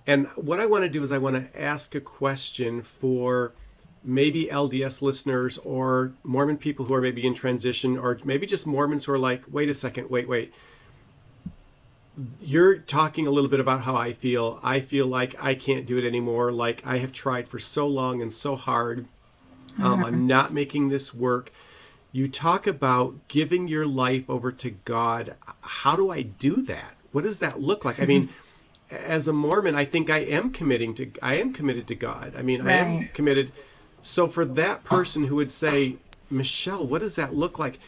And 0.05 0.26
what 0.35 0.59
I 0.59 0.66
want 0.66 0.83
to 0.83 0.90
do 0.90 1.02
is 1.02 1.12
I 1.12 1.19
want 1.19 1.37
to 1.37 1.61
ask 1.61 1.95
a 1.95 2.00
question 2.00 2.83
for 2.83 3.52
maybe 4.02 4.47
LDS 4.47 5.00
listeners 5.00 5.59
or 5.59 6.12
Mormon 6.25 6.59
people 6.59 6.87
who 6.87 6.95
are 6.95 7.00
maybe 7.00 7.25
in 7.25 7.35
transition, 7.35 7.97
or 7.97 8.19
maybe 8.25 8.47
just 8.47 8.66
Mormons 8.66 9.05
who 9.05 9.12
are 9.12 9.19
like, 9.19 9.45
wait 9.49 9.69
a 9.69 9.75
second, 9.75 10.11
wait, 10.11 10.28
wait. 10.28 10.52
You're 12.40 12.78
talking 12.78 13.26
a 13.26 13.31
little 13.31 13.50
bit 13.50 13.61
about 13.61 13.83
how 13.83 13.95
I 13.95 14.12
feel. 14.12 14.59
I 14.62 14.81
feel 14.81 15.07
like 15.07 15.35
I 15.43 15.55
can't 15.55 15.87
do 15.87 15.97
it 15.97 16.05
anymore. 16.05 16.50
Like 16.50 16.83
I 16.85 16.99
have 16.99 17.12
tried 17.12 17.47
for 17.47 17.61
so 17.61 17.87
long 17.87 18.21
and 18.21 18.33
so 18.33 18.57
hard. 18.57 19.07
Um, 19.81 20.05
I'm 20.05 20.26
not 20.37 20.52
making 20.52 20.88
this 20.88 21.14
work. 21.14 21.52
You 22.16 22.28
talk 22.28 22.66
about 22.66 23.28
giving 23.28 23.68
your 23.68 23.85
life 23.85 24.30
over 24.30 24.50
to 24.50 24.70
God. 24.70 25.37
How 25.61 25.96
do 25.96 26.11
I 26.11 26.23
do 26.23 26.62
that? 26.62 26.94
What 27.12 27.25
does 27.25 27.40
that 27.40 27.61
look 27.61 27.85
like? 27.85 28.00
I 28.00 28.06
mean, 28.06 28.30
as 28.90 29.28
a 29.28 29.35
Mormon, 29.35 29.75
I 29.75 29.85
think 29.85 30.08
I 30.08 30.20
am 30.20 30.50
committing 30.50 30.94
to 30.94 31.11
I 31.20 31.35
am 31.35 31.52
committed 31.52 31.87
to 31.88 31.94
God. 31.94 32.32
I 32.35 32.40
mean, 32.40 32.66
I 32.66 32.73
am 32.73 33.08
committed. 33.08 33.52
So 34.00 34.28
for 34.28 34.46
that 34.46 34.82
person 34.82 35.26
who 35.26 35.37
would 35.37 35.50
say, 35.50 35.96
Michelle, 36.30 36.87
what 36.87 37.02
does 37.02 37.16
that 37.16 37.35
look 37.35 37.58
like? 37.58 37.78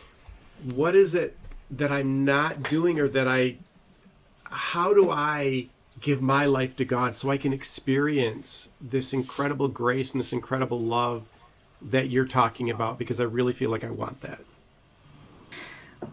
What 0.63 0.95
is 0.95 1.15
it 1.15 1.35
that 1.71 1.91
I'm 1.91 2.27
not 2.27 2.65
doing 2.65 3.01
or 3.01 3.09
that 3.09 3.27
I 3.27 3.57
how 4.45 4.93
do 4.93 5.11
I 5.11 5.69
give 6.03 6.21
my 6.21 6.45
life 6.45 6.77
to 6.77 6.85
God 6.85 7.15
so 7.15 7.31
I 7.31 7.39
can 7.39 7.55
experience 7.55 8.69
this 8.79 9.15
incredible 9.15 9.69
grace 9.69 10.13
and 10.13 10.21
this 10.21 10.35
incredible 10.35 10.79
love 10.79 11.27
that 11.81 12.11
you're 12.11 12.27
talking 12.27 12.71
about 12.71 12.99
because 12.99 13.21
I 13.21 13.25
really 13.25 13.53
feel 13.53 13.71
like 13.71 13.85
I 13.85 13.91
want 13.91 14.21
that. 14.23 14.41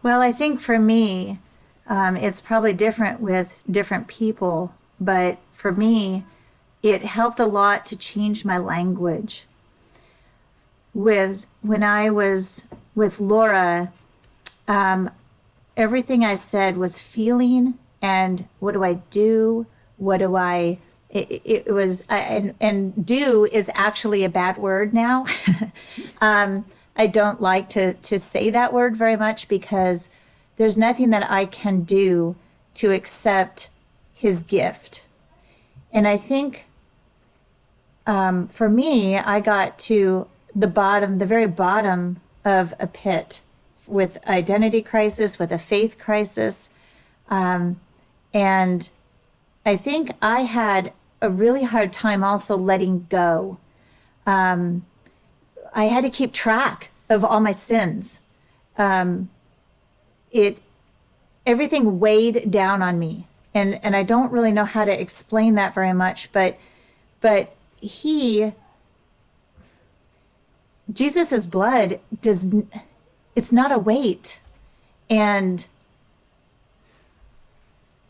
Well, 0.02 0.22
I 0.22 0.32
think 0.32 0.60
for 0.60 0.80
me, 0.80 1.40
um, 1.88 2.16
it's 2.18 2.42
probably 2.42 2.74
different 2.74 3.20
with 3.20 3.62
different 3.70 4.08
people, 4.08 4.74
but 5.00 5.38
for 5.52 5.72
me, 5.72 6.26
it 6.82 7.04
helped 7.04 7.40
a 7.40 7.46
lot 7.46 7.86
to 7.88 7.98
change 7.98 8.46
my 8.46 8.58
language. 8.58 9.46
With 10.94 11.46
when 11.62 11.84
I 11.84 12.10
was 12.10 12.68
with 12.94 13.20
Laura, 13.20 13.92
um, 14.68 15.12
everything 15.76 16.24
I 16.24 16.36
said 16.36 16.78
was 16.78 17.02
feeling 17.02 17.78
and 18.02 18.48
what 18.60 18.74
do 18.74 18.84
I 18.84 18.94
do? 18.94 19.66
What 19.98 20.18
do 20.18 20.36
I? 20.36 20.80
It, 21.16 21.42
it, 21.46 21.74
was 21.74 22.06
I, 22.10 22.18
and 22.18 22.56
and 22.60 23.06
do 23.06 23.48
is 23.50 23.72
actually 23.74 24.26
a 24.26 24.30
bad 24.30 24.58
word 24.58 24.94
now. 24.94 25.26
um, 26.22 26.66
I 26.98 27.08
don't 27.08 27.42
like 27.42 27.70
to 27.70 27.94
to 27.94 28.20
say 28.20 28.50
that 28.50 28.74
word 28.74 28.98
very 28.98 29.16
much 29.16 29.48
because 29.48 30.10
there's 30.58 30.78
nothing 30.78 31.12
that 31.12 31.32
I 31.32 31.46
can 31.46 31.84
do 31.84 32.36
to 32.76 32.92
accept 32.92 33.70
His 34.14 34.44
gift, 34.44 35.06
and 35.94 36.06
I 36.06 36.18
think 36.18 36.66
um, 38.06 38.50
for 38.50 38.68
me, 38.68 39.18
I 39.18 39.40
got 39.40 39.80
to 39.80 40.28
the 40.54 40.68
bottom, 40.68 41.20
the 41.20 41.26
very 41.26 41.48
bottom 41.48 42.20
of 42.44 42.74
a 42.78 42.88
pit 42.88 43.42
with 43.88 44.18
identity 44.28 44.82
crisis, 44.82 45.40
with 45.40 45.54
a 45.54 45.58
faith 45.58 45.98
crisis. 45.98 46.72
Um, 47.30 47.80
and 48.34 48.90
I 49.66 49.78
think 49.78 50.12
I 50.22 50.42
had 50.42 50.94
a 51.26 51.30
really 51.30 51.64
hard 51.64 51.92
time 51.92 52.24
also 52.24 52.56
letting 52.56 53.08
go. 53.10 53.58
Um, 54.26 54.86
I 55.74 55.86
had 55.86 56.04
to 56.06 56.10
keep 56.10 56.32
track 56.32 56.92
of 57.10 57.26
all 57.26 57.42
my 57.42 57.52
sins. 57.52 58.22
Um, 58.78 59.30
it 60.32 60.60
everything 61.46 62.00
weighed 62.00 62.50
down 62.50 62.82
on 62.82 63.00
me, 63.00 63.28
and 63.54 63.84
and 63.84 63.96
I 63.96 64.04
don't 64.04 64.32
really 64.32 64.52
know 64.52 64.66
how 64.66 64.86
to 64.86 65.02
explain 65.02 65.56
that 65.56 65.74
very 65.74 65.94
much, 65.94 66.32
but 66.32 66.58
but 67.22 67.54
he 67.82 68.54
Jesus's 70.92 71.48
blood 71.48 72.00
does 72.22 72.54
it's 73.36 73.52
not 73.52 73.72
a 73.72 73.78
weight, 73.78 74.42
and 75.10 75.68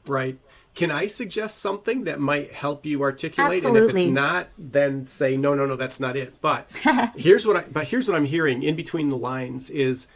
Right. 0.07 0.37
Can 0.75 0.91
I 0.91 1.07
suggest 1.07 1.59
something 1.59 2.03
that 2.03 2.19
might 2.19 2.51
help 2.51 2.85
you 2.85 3.01
articulate? 3.01 3.63
And 3.63 3.75
if 3.75 3.83
Absolutely. 3.83 4.05
it's 4.05 4.13
not, 4.13 4.49
then 4.57 5.07
say 5.07 5.37
no, 5.37 5.53
no, 5.55 5.65
no, 5.65 5.75
that's 5.75 5.99
not 5.99 6.15
it. 6.15 6.39
But 6.41 6.67
here's 7.15 7.47
what 7.47 7.57
I 7.57 7.63
but 7.71 7.87
here's 7.87 8.07
what 8.07 8.17
I'm 8.17 8.25
hearing 8.25 8.61
in 8.61 8.75
between 8.75 9.09
the 9.09 9.17
lines 9.17 9.69
is 9.69 10.07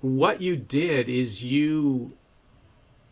what 0.00 0.40
you 0.40 0.56
did 0.56 1.08
is 1.08 1.44
you 1.44 2.12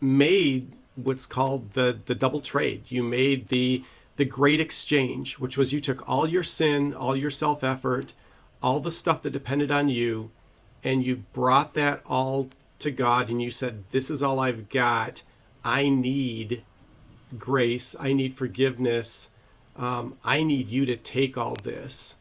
made 0.01 0.71
what's 0.95 1.25
called 1.25 1.73
the 1.73 1.99
the 2.05 2.15
double 2.15 2.41
trade. 2.41 2.83
You 2.89 3.03
made 3.03 3.49
the 3.49 3.83
the 4.15 4.25
great 4.25 4.59
exchange, 4.59 5.39
which 5.39 5.57
was 5.57 5.73
you 5.73 5.81
took 5.81 6.07
all 6.07 6.27
your 6.27 6.43
sin, 6.43 6.93
all 6.93 7.15
your 7.15 7.29
self 7.29 7.63
effort, 7.63 8.13
all 8.63 8.79
the 8.79 8.91
stuff 8.91 9.21
that 9.21 9.31
depended 9.31 9.71
on 9.71 9.89
you, 9.89 10.31
and 10.83 11.05
you 11.05 11.23
brought 11.33 11.73
that 11.73 12.01
all 12.05 12.49
to 12.79 12.91
God 12.91 13.29
and 13.29 13.41
you 13.41 13.51
said, 13.51 13.83
This 13.91 14.09
is 14.09 14.23
all 14.23 14.39
I've 14.39 14.69
got. 14.69 15.23
I 15.63 15.89
need 15.89 16.63
grace. 17.37 17.95
I 17.99 18.13
need 18.13 18.33
forgiveness. 18.35 19.29
Um, 19.75 20.17
I 20.23 20.43
need 20.43 20.69
you 20.69 20.85
to 20.85 20.95
take 20.97 21.37
all 21.37 21.55
this. 21.55 22.15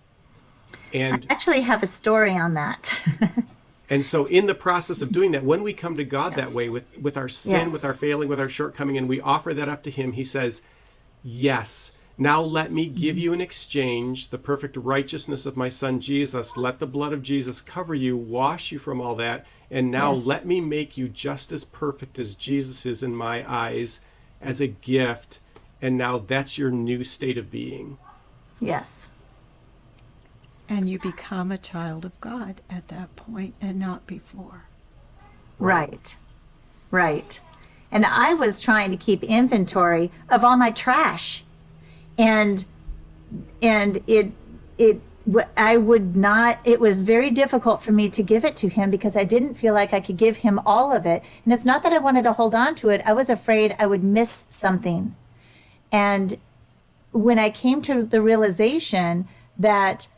And 0.93 1.27
I 1.29 1.33
actually 1.33 1.63
have 1.63 1.83
a 1.83 1.87
story 1.87 2.37
on 2.37 2.55
that. 2.55 2.93
and 3.91 4.05
so 4.05 4.27
in 4.27 4.47
the 4.47 4.55
process 4.55 5.03
of 5.03 5.13
doing 5.13 5.33
that, 5.33 5.45
when 5.45 5.63
we 5.63 5.73
come 5.73 5.97
to 5.97 6.05
God 6.05 6.35
Yes. 6.37 6.49
that 6.49 6.57
way 6.57 6.69
with, 6.69 6.85
with 7.01 7.17
our 7.17 7.29
sin, 7.29 7.53
Yes. 7.53 7.73
with 7.73 7.85
our 7.85 7.95
failing, 7.95 8.29
with 8.29 8.41
our 8.41 8.49
shortcoming, 8.49 8.97
and 8.97 9.09
we 9.09 9.21
offer 9.21 9.53
that 9.55 9.69
up 9.69 9.83
to 9.85 9.91
Him, 9.91 10.13
He 10.13 10.25
says, 10.25 10.63
Yes, 11.23 11.93
now 12.17 12.41
let 12.41 12.73
me 12.73 12.87
give 12.87 13.19
you 13.19 13.33
in 13.33 13.41
exchange 13.41 14.31
the 14.31 14.39
perfect 14.39 14.77
righteousness 14.77 15.47
of 15.47 15.57
my 15.57 15.69
Son 15.69 16.01
Jesus. 16.01 16.57
Let 16.57 16.79
the 16.79 16.87
blood 16.87 17.13
of 17.13 17.23
Jesus 17.23 17.61
cover 17.61 17.95
you, 17.95 18.17
wash 18.17 18.73
you 18.73 18.79
from 18.79 19.01
all 19.01 19.15
that. 19.17 19.47
And 19.71 19.91
now 19.91 20.13
Yes. 20.15 20.27
let 20.27 20.47
me 20.47 20.61
make 20.61 20.97
you 20.97 21.09
just 21.09 21.53
as 21.53 21.65
perfect 21.65 22.19
as 22.19 22.35
Jesus 22.37 22.87
is 22.87 23.03
in 23.03 23.15
my 23.15 23.45
eyes 23.51 24.01
as 24.41 24.61
a 24.61 24.67
gift. 24.67 25.39
And 25.81 25.97
now 25.97 26.19
that's 26.19 26.59
your 26.59 26.71
new 26.71 27.05
state 27.05 27.39
of 27.39 27.51
being. 27.51 27.99
yes. 28.61 29.11
And 30.71 30.87
you 30.87 30.99
become 30.99 31.51
a 31.51 31.57
child 31.57 32.05
of 32.05 32.21
God 32.21 32.61
at 32.69 32.89
that 32.89 33.17
point 33.17 33.55
and 33.59 33.79
not 33.79 34.07
before. 34.07 34.65
Right. 35.59 36.17
Right. 36.91 37.41
And 37.91 38.05
I 38.05 38.35
was 38.35 38.61
trying 38.61 38.91
to 38.91 38.99
keep 38.99 39.23
inventory 39.25 40.11
of 40.29 40.45
all 40.45 40.59
my 40.59 40.71
trash. 40.71 41.43
And 42.19 42.67
and 43.63 44.01
it 44.07 44.33
it 44.77 45.01
w- 45.01 45.08
I 45.57 45.77
would 45.77 46.17
not 46.17 46.59
it 46.65 46.81
was 46.81 47.03
very 47.03 47.31
difficult 47.31 47.83
for 47.83 47.93
me 47.93 48.09
to 48.11 48.23
give 48.23 48.45
it 48.45 48.57
to 48.57 48.69
him 48.69 48.91
because 48.91 49.17
I 49.17 49.25
didn't 49.25 49.55
feel 49.55 49.75
like 49.75 49.93
I 49.93 50.01
could 50.01 50.17
give 50.17 50.39
him 50.39 50.61
all 50.65 50.93
of 50.95 51.05
it. 51.07 51.23
And 51.45 51.53
it's 51.53 51.65
not 51.65 51.83
that 51.83 51.93
I 51.93 51.99
wanted 51.99 52.25
to 52.25 52.33
hold 52.33 52.55
on 52.55 52.75
to 52.77 52.89
it. 52.89 53.03
I 53.05 53.13
was 53.13 53.29
afraid 53.29 53.75
I 53.79 53.87
would 53.87 54.05
miss 54.05 54.47
something. 54.49 55.15
And 55.93 56.39
when 57.13 57.39
I 57.39 57.51
came 57.51 57.83
to 57.83 58.03
the 58.03 58.23
realization 58.23 59.27
that 59.59 60.09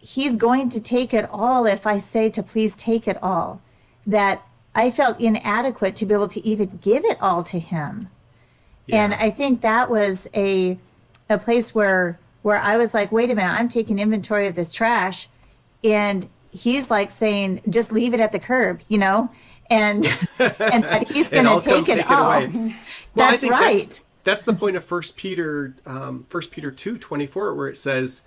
he's 0.00 0.36
going 0.36 0.70
to 0.70 0.82
take 0.82 1.12
it 1.12 1.28
all 1.30 1.66
if 1.66 1.86
I 1.86 1.98
say 1.98 2.30
to 2.30 2.42
please 2.42 2.76
take 2.76 3.08
it 3.08 3.22
all. 3.22 3.60
That 4.06 4.42
I 4.74 4.90
felt 4.90 5.20
inadequate 5.20 5.96
to 5.96 6.06
be 6.06 6.14
able 6.14 6.28
to 6.28 6.46
even 6.46 6.68
give 6.80 7.04
it 7.04 7.20
all 7.20 7.42
to 7.44 7.58
him. 7.58 8.08
And 8.90 9.12
I 9.12 9.30
think 9.30 9.60
that 9.60 9.90
was 9.90 10.28
a 10.34 10.78
a 11.28 11.36
place 11.36 11.74
where 11.74 12.18
where 12.42 12.56
I 12.58 12.76
was 12.76 12.94
like, 12.94 13.10
wait 13.12 13.30
a 13.30 13.34
minute, 13.34 13.52
I'm 13.52 13.68
taking 13.68 13.98
inventory 13.98 14.46
of 14.46 14.54
this 14.54 14.72
trash 14.72 15.28
and 15.84 16.28
he's 16.50 16.90
like 16.90 17.10
saying, 17.10 17.60
just 17.68 17.92
leave 17.92 18.14
it 18.14 18.20
at 18.20 18.32
the 18.32 18.38
curb, 18.38 18.80
you 18.88 18.98
know? 18.98 19.28
And 19.70 20.04
and 20.38 20.82
that 20.84 21.08
he's 21.08 21.28
gonna 21.28 21.50
I'll 21.50 21.60
take 21.60 21.88
it 21.88 21.94
take 21.96 22.06
it 22.06 22.12
all. 22.12 22.32
away. 22.32 22.48
Well, 22.54 22.72
That's 23.14 23.34
I 23.34 23.36
think 23.36 23.52
right. 23.52 23.76
That's, 23.76 24.04
that's 24.24 24.44
the 24.44 24.54
point 24.54 24.76
of 24.76 24.84
First 24.84 25.16
Peter, 25.16 25.74
um, 25.84 26.24
First 26.30 26.50
Peter 26.50 26.70
two 26.70 26.96
twenty 26.96 27.26
four, 27.26 27.54
where 27.54 27.68
it 27.68 27.76
says, 27.76 28.22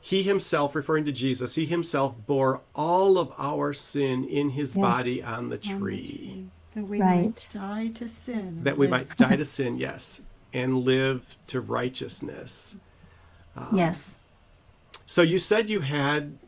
"He 0.00 0.22
himself, 0.22 0.76
referring 0.76 1.04
to 1.06 1.12
Jesus, 1.12 1.56
he 1.56 1.66
himself 1.66 2.14
bore 2.26 2.60
all 2.76 3.18
of 3.18 3.32
our 3.38 3.72
sin 3.72 4.22
in 4.24 4.50
his 4.50 4.76
Yes. 4.76 4.82
body 4.82 5.22
on 5.22 5.48
the 5.48 5.58
tree, 5.58 6.46
That 6.76 6.84
we 6.84 7.00
Right. 7.00 7.24
might 7.24 7.48
die 7.52 7.88
to 7.94 8.08
sin. 8.08 8.62
that 8.62 8.78
we 8.78 8.86
might 8.86 9.16
die 9.16 9.34
to 9.36 9.44
sin, 9.44 9.78
yes, 9.78 10.20
and 10.52 10.78
live 10.84 11.36
to 11.48 11.60
righteousness." 11.60 12.76
Yes. 13.72 14.18
So 15.06 15.22
you 15.22 15.38
said 15.38 15.70
you 15.70 15.80
had 15.80 16.38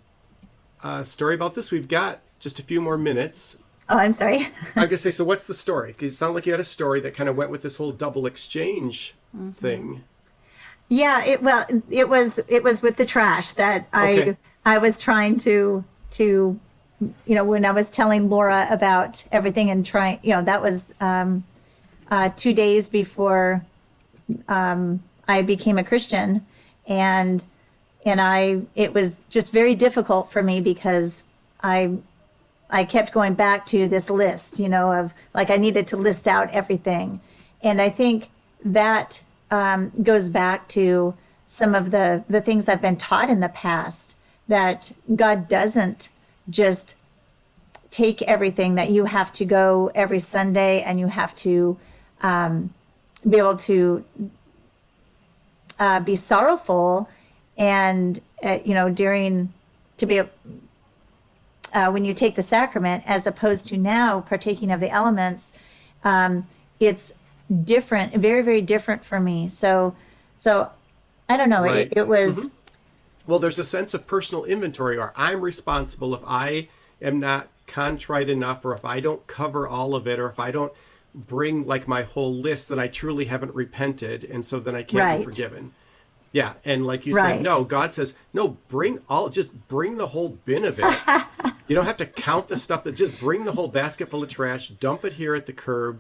a 0.83 1.05
story 1.05 1.35
about 1.35 1.55
this. 1.55 1.71
We've 1.71 1.89
got 1.89 2.21
just 2.39 2.59
a 2.59 2.63
few 2.63 2.81
more 2.81 2.99
minutes. 2.99 3.59
Oh, 3.89 3.99
I'm 3.99 4.13
sorry. 4.13 4.49
I 4.77 4.87
guess 4.87 5.03
say 5.03 5.11
so. 5.11 5.25
What's 5.25 5.47
the 5.47 5.55
story? 5.55 5.95
It 5.99 6.13
sounded 6.13 6.35
like 6.35 6.47
you 6.47 6.53
had 6.53 6.61
a 6.61 6.65
story 6.65 7.01
that 7.01 7.15
kind 7.15 7.29
of 7.29 7.37
went 7.37 7.51
with 7.51 7.63
this 7.63 7.77
whole 7.77 7.93
double 7.93 8.27
exchange 8.27 9.15
thing. 9.57 10.05
Yeah, 10.89 11.25
it 11.25 11.43
well, 11.43 11.65
it 11.91 12.09
was 12.09 12.41
it 12.49 12.63
was 12.63 12.83
with 12.83 12.97
the 12.97 13.07
trash 13.07 13.53
that 13.53 13.87
Okay. 13.95 14.37
I 14.65 14.75
I 14.75 14.79
was 14.79 15.01
trying 15.01 15.37
to 15.39 15.85
to 16.13 16.59
you 17.25 17.35
know 17.35 17.45
when 17.45 17.65
I 17.65 17.71
was 17.71 17.91
telling 17.91 18.29
Laura 18.29 18.67
about 18.71 19.27
everything 19.33 19.71
and 19.71 19.87
trying 19.87 20.19
you 20.23 20.35
know 20.35 20.43
that 20.43 20.61
was 20.61 20.93
um, 21.01 21.45
uh, 22.11 22.31
two 22.37 22.53
days 22.53 22.89
before 22.89 23.65
um, 24.49 25.03
I 25.29 25.43
became 25.43 25.79
a 25.79 25.85
Christian, 25.85 26.45
and 26.87 27.45
and 28.05 28.21
I 28.21 28.63
it 28.75 28.95
was 28.95 29.21
just 29.29 29.53
very 29.53 29.75
difficult 29.75 30.33
for 30.33 30.43
me 30.43 30.61
because 30.61 31.25
I 31.63 31.99
I 32.71 32.85
kept 32.85 33.13
going 33.13 33.35
back 33.35 33.67
to 33.67 33.89
this 33.89 34.11
list, 34.11 34.59
you 34.61 34.69
know, 34.69 34.93
of 34.93 35.13
like 35.35 35.51
I 35.51 35.57
needed 35.57 35.87
to 35.89 35.97
list 35.97 36.29
out 36.29 36.51
everything, 36.53 37.21
and 37.63 37.81
I 37.81 37.91
think 37.91 38.31
that 38.65 39.23
um, 39.51 39.91
goes 40.03 40.29
back 40.29 40.69
to 40.69 41.15
some 41.47 41.75
of 41.75 41.91
the 41.91 42.25
the 42.29 42.41
things 42.41 42.69
I've 42.69 42.83
been 42.83 42.97
taught 42.97 43.31
in 43.31 43.41
the 43.41 43.49
past 43.49 44.17
that 44.49 44.93
God 45.15 45.49
doesn't 45.49 46.09
just 46.49 46.97
take 47.91 48.23
everything 48.23 48.77
that 48.77 48.91
you 48.91 49.05
have 49.05 49.33
to 49.33 49.45
go 49.45 49.91
every 49.95 50.19
Sunday 50.19 50.81
and 50.83 50.99
you 51.01 51.09
have 51.09 51.35
to 51.37 51.77
um, 52.23 52.73
be 53.29 53.37
able 53.39 53.57
to 53.57 54.05
uh, 55.81 55.99
be 56.01 56.15
sorrowful 56.15 57.09
and 57.59 58.21
uh, 58.45 58.59
you 58.65 58.75
know 58.75 58.89
during 58.89 59.53
to 59.97 60.07
be 60.07 60.21
uh, 61.73 61.91
when 61.91 62.05
you 62.05 62.15
take 62.15 62.35
the 62.37 62.43
sacrament 62.43 63.03
as 63.07 63.27
opposed 63.27 63.67
to 63.69 63.77
now 63.77 64.21
partaking 64.21 64.71
of 64.71 64.79
the 64.81 64.91
elements 64.91 65.59
um, 66.05 66.47
it's 66.79 67.15
different 67.65 68.15
very 68.15 68.43
very 68.43 68.61
different 68.61 69.03
for 69.03 69.19
me 69.19 69.49
so 69.49 69.95
so 70.37 70.71
i 71.29 71.37
don't 71.37 71.51
know 71.51 71.63
Right. 71.63 71.89
it, 71.91 71.97
it 71.97 72.07
was 72.07 72.37
Mm-hmm. 72.39 72.49
Well, 73.27 73.39
there's 73.39 73.61
a 73.61 73.65
sense 73.65 73.95
of 73.95 74.09
personal 74.09 74.45
inventory, 74.45 74.97
or 74.99 75.13
I'm 75.15 75.41
responsible 75.41 76.15
if 76.15 76.23
I 76.27 76.69
am 77.01 77.21
not 77.21 77.47
contrite 77.69 78.29
enough, 78.29 78.65
or 78.65 78.73
if 78.75 78.85
I 78.85 78.99
don't 78.99 79.25
cover 79.29 79.69
all 79.69 79.95
of 79.95 80.09
it, 80.09 80.19
or 80.19 80.29
if 80.29 80.41
I 80.41 80.51
don't 80.51 80.73
bring 81.15 81.67
like 81.67 81.89
my 81.89 82.03
whole 82.03 82.35
list, 82.35 82.69
that 82.69 82.79
I 82.79 82.89
truly 82.89 83.27
haven't 83.27 83.55
repented, 83.55 84.25
and 84.25 84.45
so 84.45 84.61
then 84.61 84.75
I 84.75 84.83
can't 84.83 85.05
Right. 85.05 85.19
be 85.19 85.25
forgiven. 85.25 85.73
Yeah, 86.33 86.55
and 86.65 86.87
like 86.87 87.07
you 87.07 87.15
Right. 87.15 87.35
said, 87.37 87.43
no, 87.43 87.65
God 87.65 87.93
says, 87.93 88.15
no, 88.33 88.57
bring 88.69 89.01
all, 89.09 89.29
just 89.29 89.67
bring 89.69 89.97
the 89.97 90.09
whole 90.09 90.39
bin 90.45 90.65
of 90.65 90.79
it. 90.79 90.85
you 91.67 91.75
don't 91.75 91.87
have 91.87 91.97
to 91.97 92.07
count 92.07 92.47
the 92.47 92.57
stuff 92.57 92.85
that 92.85 92.93
just 92.93 93.19
bring 93.19 93.45
the 93.45 93.53
whole 93.53 93.67
basket 93.69 94.09
full 94.09 94.23
of 94.23 94.29
trash, 94.29 94.69
dump 94.69 95.05
it 95.05 95.15
here 95.15 95.35
at 95.35 95.47
the 95.47 95.53
curb, 95.53 95.99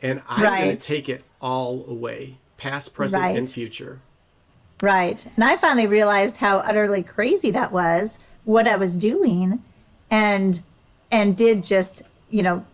and 0.00 0.22
I'm 0.28 0.44
going 0.60 0.76
to 0.76 0.86
take 0.86 1.08
it 1.08 1.24
all 1.40 1.84
away, 1.88 2.38
past, 2.56 2.94
present, 2.94 3.36
and 3.36 3.48
future. 3.50 4.00
Right. 4.80 5.26
And 5.34 5.42
I 5.42 5.56
finally 5.56 5.88
realized 5.88 6.36
how 6.36 6.58
utterly 6.58 7.02
crazy 7.02 7.50
that 7.50 7.72
was, 7.72 8.20
what 8.44 8.68
I 8.68 8.76
was 8.76 8.96
doing, 8.96 9.62
and 10.10 10.62
and 11.10 11.36
did 11.36 11.64
just, 11.64 12.02
you 12.30 12.42
know, 12.42 12.64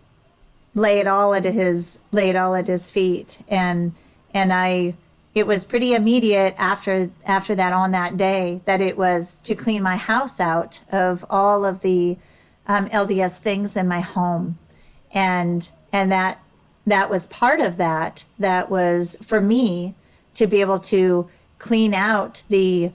lay 0.75 0.99
it 0.99 1.07
all 1.07 1.35
at 1.35 1.45
his 1.45 2.01
lay 2.13 2.31
it 2.31 2.37
all 2.37 2.55
at 2.55 2.67
his 2.67 2.91
feet. 2.91 3.43
And 3.49 3.95
and 4.33 4.53
I 4.53 4.95
it 5.35 5.47
was 5.47 5.65
pretty 5.65 5.95
immediate 5.95 6.55
after 6.59 7.11
after 7.25 7.55
that 7.55 7.73
on 7.73 7.91
that 7.93 8.17
day 8.17 8.61
that 8.65 8.81
it 8.81 8.97
was 8.97 9.39
to 9.39 9.55
clean 9.55 9.83
my 9.83 9.97
house 9.97 10.41
out 10.41 10.81
of 10.93 11.25
all 11.29 11.65
of 11.65 11.81
the 11.81 12.17
um, 12.67 12.89
LDS 12.89 13.39
things 13.39 13.77
in 13.77 13.89
my 13.89 14.01
home. 14.01 14.59
And 15.13 15.69
and 15.93 16.11
that 16.13 16.41
that 16.87 17.11
was 17.11 17.27
part 17.27 17.61
of 17.61 17.77
that 17.77 18.25
that 18.39 18.71
was 18.71 19.17
for 19.23 19.41
me 19.41 19.95
to 20.35 20.47
be 20.47 20.61
able 20.61 20.79
to 20.79 21.29
clean 21.59 21.95
out 21.95 22.45
the 22.49 22.93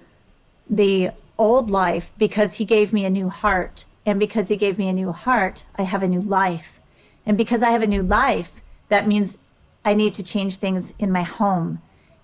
the 0.70 1.10
old 1.38 1.72
life 1.72 2.12
because 2.18 2.58
he 2.58 2.66
gave 2.66 2.94
me 2.94 3.06
a 3.06 3.10
new 3.10 3.30
heart 3.30 3.86
and 4.06 4.20
because 4.20 4.50
he 4.50 4.58
gave 4.58 4.78
me 4.78 4.88
a 4.90 4.94
new 4.94 5.12
heart 5.12 5.64
i 5.78 5.84
have 5.84 6.04
a 6.04 6.08
new 6.08 6.22
life 6.22 6.79
and 7.26 7.38
because 7.38 7.62
i 7.62 7.70
have 7.70 7.82
a 7.82 7.88
new 7.88 8.04
life 8.04 8.62
that 8.90 9.08
means 9.08 9.38
i 9.86 9.94
need 9.94 10.14
to 10.16 10.24
change 10.24 10.58
things 10.58 10.94
in 11.00 11.12
my 11.12 11.24
home. 11.24 11.82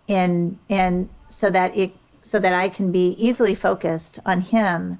And 0.07 0.59
and 0.69 1.09
so 1.29 1.49
that 1.49 1.75
it 1.75 1.93
so 2.21 2.39
that 2.39 2.53
i 2.53 2.69
can 2.69 2.91
be 2.91 3.15
easily 3.17 3.55
focused 3.55 4.19
on 4.25 4.41
him. 4.41 4.99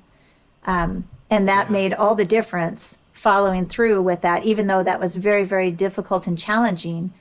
Um, 0.65 1.08
and 1.29 1.47
that 1.47 1.69
made 1.69 1.93
all 1.93 2.15
the 2.15 2.25
difference 2.25 2.99
following 3.12 3.65
through 3.65 4.01
with 4.01 4.21
that 4.21 4.45
even 4.45 4.67
though 4.67 4.84
that 4.84 4.99
was 4.99 5.15
very 5.15 5.43
very 5.43 5.71
difficult 5.71 6.27
and 6.27 6.38
challenging. 6.38 7.13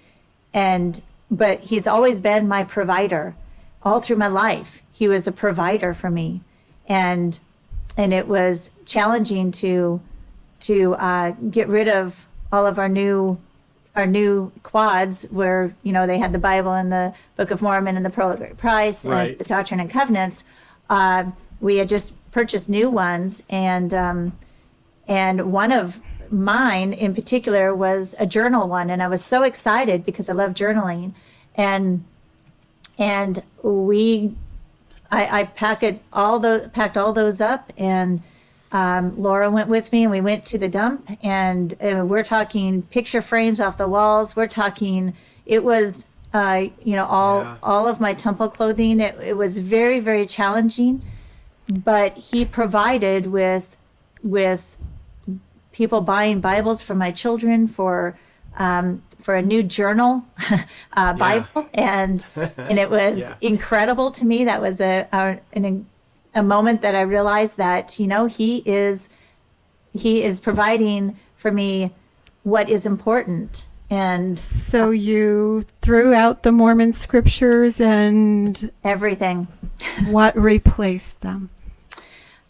And 0.52 1.02
but 1.30 1.64
he's 1.64 1.86
always 1.86 2.20
been 2.20 2.46
my 2.46 2.64
provider 2.64 3.34
all 3.82 4.00
through 4.00 4.16
my 4.16 4.28
life. 4.28 4.82
He 4.92 5.08
was 5.08 5.26
a 5.26 5.32
provider 5.32 5.92
for 5.92 6.10
me. 6.10 6.42
And 6.86 7.38
and 7.96 8.12
it 8.12 8.28
was 8.28 8.70
challenging 8.86 9.50
to 9.52 10.00
to 10.60 10.94
uh, 10.94 11.32
get 11.32 11.68
rid 11.68 11.88
of 11.88 12.26
all 12.54 12.66
of 12.66 12.78
our 12.78 12.88
new 12.88 13.38
our 13.96 14.06
new 14.06 14.50
quads 14.62 15.24
where 15.30 15.74
you 15.82 15.92
know 15.92 16.06
they 16.06 16.18
had 16.24 16.32
the 16.32 16.38
bible 16.50 16.72
and 16.72 16.90
the 16.98 17.12
book 17.38 17.50
of 17.50 17.60
mormon 17.66 17.96
and 17.96 18.04
the 18.06 18.10
pearl 18.16 18.30
of 18.30 18.38
great 18.38 18.56
price 18.56 19.04
Right. 19.04 19.30
and 19.30 19.38
the 19.40 19.44
doctrine 19.44 19.80
and 19.80 19.90
covenants 19.90 20.44
uh, 20.90 21.24
we 21.60 21.72
had 21.78 21.88
just 21.88 22.08
purchased 22.30 22.68
new 22.68 22.88
ones 22.90 23.42
and 23.50 23.92
um, 23.92 24.18
and 25.08 25.52
one 25.52 25.72
of 25.72 26.00
mine 26.30 26.92
in 26.92 27.14
particular 27.14 27.74
was 27.74 28.14
a 28.18 28.26
journal 28.36 28.68
one 28.68 28.88
and 28.90 29.02
i 29.02 29.08
was 29.08 29.22
so 29.24 29.42
excited 29.50 30.04
because 30.08 30.28
i 30.28 30.32
love 30.32 30.52
journaling 30.62 31.12
and 31.56 32.04
and 32.98 33.42
we 33.62 34.34
i 35.10 35.40
i 35.40 35.44
packed 35.44 35.84
all 36.12 36.38
those 36.38 36.68
packed 36.68 36.96
all 36.96 37.12
those 37.12 37.40
up 37.40 37.72
and 37.76 38.22
um, 38.74 39.16
laura 39.18 39.50
went 39.50 39.68
with 39.68 39.90
me 39.92 40.02
and 40.02 40.10
we 40.10 40.20
went 40.20 40.44
to 40.44 40.58
the 40.58 40.68
dump 40.68 41.08
and 41.22 41.74
uh, 41.82 42.04
we're 42.04 42.24
talking 42.24 42.82
picture 42.82 43.22
frames 43.22 43.58
off 43.60 43.78
the 43.78 43.88
walls 43.88 44.34
we're 44.36 44.46
talking 44.48 45.14
it 45.46 45.62
was 45.64 46.06
uh, 46.34 46.64
you 46.82 46.96
know 46.96 47.06
all 47.06 47.42
Yeah. 47.42 47.56
all 47.62 47.86
of 47.88 48.00
my 48.00 48.12
temple 48.12 48.48
clothing 48.48 49.00
it, 49.00 49.14
it 49.22 49.36
was 49.36 49.58
very 49.58 50.00
very 50.00 50.26
challenging 50.26 51.02
but 51.68 52.10
he 52.18 52.44
provided 52.44 53.28
with 53.28 53.76
with 54.22 54.76
people 55.72 56.00
buying 56.00 56.40
Bibles 56.40 56.82
for 56.82 56.94
my 56.94 57.10
children 57.10 57.66
for 57.68 58.16
um, 58.58 59.02
for 59.20 59.34
a 59.34 59.42
new 59.42 59.62
journal 59.62 60.24
uh, 60.96 61.14
Bible, 61.16 61.68
and 61.74 62.24
and 62.68 62.78
it 62.78 62.90
was 62.90 63.18
Yeah. 63.26 63.34
incredible 63.40 64.10
to 64.12 64.24
me. 64.24 64.44
That 64.44 64.60
was 64.60 64.80
a, 64.80 65.08
a 65.12 65.38
an, 65.54 65.86
a 66.34 66.42
moment 66.42 66.82
that 66.82 66.94
I 66.94 67.02
realized 67.02 67.56
that 67.58 67.98
you 67.98 68.06
know 68.06 68.26
he 68.26 68.62
is 68.66 69.08
he 69.92 70.22
is 70.22 70.40
providing 70.40 71.16
for 71.36 71.50
me 71.50 71.92
what 72.42 72.68
is 72.68 72.84
important, 72.84 73.66
and 73.90 74.38
So 74.38 74.90
you 74.90 75.62
threw 75.80 76.14
out 76.14 76.42
the 76.42 76.52
Mormon 76.52 76.92
scriptures 76.92 77.80
and 77.80 78.70
everything. 78.82 79.46
what 80.08 80.36
replaced 80.36 81.22
them? 81.22 81.50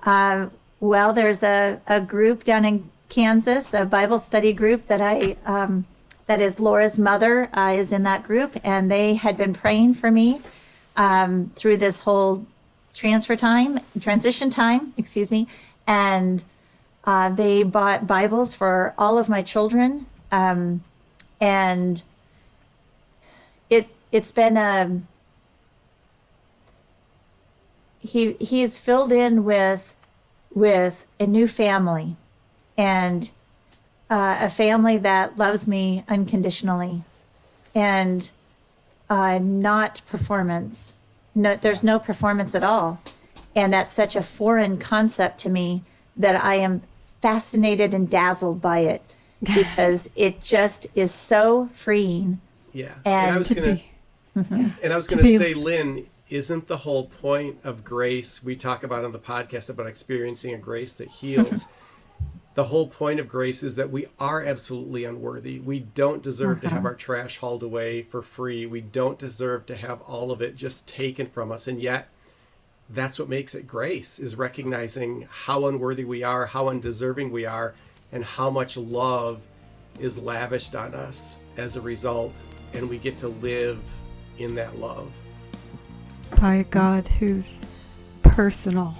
Uh, 0.03 0.49
well, 0.81 1.12
there's 1.12 1.42
a, 1.42 1.81
a 1.87 2.01
group 2.01 2.44
down 2.44 2.64
in 2.64 2.90
Kansas, 3.09 3.73
a 3.75 3.85
Bible 3.85 4.18
study 4.18 4.53
group 4.53 4.87
that 4.87 5.01
I 5.01 5.37
um, 5.47 5.87
that 6.27 6.40
is 6.40 6.59
Laura's 6.59 6.99
mother 6.99 7.51
uh, 7.53 7.73
is 7.77 7.92
in 7.92 8.03
that 8.05 8.25
group, 8.25 8.57
and 8.64 8.90
they 8.90 9.14
had 9.14 9.37
been 9.37 9.53
praying 9.53 9.94
for 9.94 10.11
me 10.11 10.40
um, 10.97 11.51
through 11.55 11.77
this 11.77 12.03
whole 12.03 12.47
transfer 12.95 13.37
time, 13.37 13.81
transition 14.01 14.49
time, 14.49 14.95
excuse 14.97 15.31
me, 15.31 15.47
and 15.87 16.45
uh, 17.05 17.29
they 17.29 17.63
bought 17.63 18.07
Bibles 18.07 18.55
for 18.55 18.95
all 18.97 19.19
of 19.19 19.29
my 19.29 19.43
children, 19.43 20.07
um, 20.33 20.83
and 21.41 22.03
it 23.69 23.89
it's 24.11 24.31
been 24.31 24.57
a 24.57 25.01
he 28.01 28.35
he's 28.35 28.79
filled 28.79 29.13
in 29.13 29.45
with 29.45 29.95
with 30.55 31.05
a 31.19 31.27
new 31.27 31.49
family 31.49 32.17
and 32.79 33.31
uh, 34.09 34.39
a 34.41 34.49
family 34.49 34.99
that 34.99 35.37
loves 35.37 35.67
me 35.67 36.05
unconditionally 36.09 37.03
and 37.75 38.31
uh, 39.11 39.39
not 39.39 40.01
performance 40.09 40.95
no 41.35 41.57
there's 41.57 41.83
no 41.85 41.99
performance 41.99 42.55
at 42.55 42.62
all 42.64 43.01
and 43.57 43.73
that's 43.73 43.92
such 43.92 44.16
a 44.16 44.23
foreign 44.23 44.79
concept 44.79 45.38
to 45.38 45.49
me 45.51 45.83
that 46.16 46.42
i 46.44 46.55
am 46.57 46.83
fascinated 47.23 47.94
and 47.94 48.11
dazzled 48.11 48.61
by 48.61 48.81
it 48.81 49.03
because 49.42 50.11
it 50.16 50.40
just 50.40 50.87
is 50.94 51.12
so 51.12 51.66
freeing 51.73 52.40
Yeah. 52.73 52.92
And, 53.05 53.31
I 53.35 53.38
was 53.38 53.51
gonna 53.53 53.81
mm-hmm. 54.37 54.68
and 54.83 54.92
I 54.92 54.97
was 54.97 55.07
To 55.09 55.16
gonna 55.16 55.23
be- 55.27 55.37
say, 55.38 55.55
Lynn, 55.55 56.07
isn't 56.31 56.66
the 56.66 56.79
whole 56.79 57.05
point 57.07 57.59
of 57.62 57.85
grace 57.85 58.42
we 58.42 58.57
talk 58.57 58.83
about 58.83 59.05
on 59.05 59.12
the 59.12 59.18
podcast 59.18 59.68
about 59.70 59.87
experiencing 59.87 60.55
a 60.55 60.59
grace 60.59 60.94
that 60.94 61.09
heals? 61.20 61.66
The 62.55 62.64
whole 62.64 62.87
point 62.87 63.19
of 63.19 63.29
grace 63.29 63.62
is 63.62 63.75
that 63.77 63.90
we 63.90 64.07
are 64.19 64.43
absolutely 64.43 65.05
unworthy. 65.05 65.59
We 65.59 65.81
don't 65.81 66.23
deserve 66.23 66.61
to 66.61 66.69
have 66.69 66.79
uh-huh. 66.79 66.88
our 66.88 66.95
trash 66.95 67.38
hauled 67.38 67.64
away 67.64 68.03
for 68.03 68.23
free. 68.23 68.64
We 68.64 68.81
don't 68.81 69.19
deserve 69.19 69.67
to 69.67 69.77
have 69.77 70.01
all 70.03 70.31
of 70.31 70.40
it 70.40 70.55
just 70.55 70.87
taken 70.87 71.27
from 71.27 71.51
us. 71.51 71.67
And 71.67 71.81
yet 71.81 72.09
that's 72.88 73.19
what 73.19 73.29
makes 73.29 73.55
it 73.57 73.67
grace 73.67 74.21
is 74.21 74.37
recognizing 74.37 75.27
how 75.31 75.67
unworthy 75.67 76.05
we 76.05 76.23
are, 76.23 76.47
how 76.47 76.69
undeserving 76.69 77.33
we 77.33 77.45
are, 77.45 77.75
and 78.12 78.25
how 78.25 78.51
much 78.51 78.77
love 78.77 79.40
is 79.99 80.17
lavished 80.19 80.77
on 80.77 80.95
us 80.95 81.38
as 81.57 81.75
a 81.75 81.81
result. 81.81 82.38
And 82.73 82.88
we 82.88 82.99
get 82.99 83.19
to 83.19 83.29
live 83.29 83.81
in 84.38 84.55
that 84.55 84.79
love. 84.79 85.12
by 86.40 86.57
a 86.57 86.64
God 86.64 87.09
who's 87.09 87.64
personal, 88.23 88.95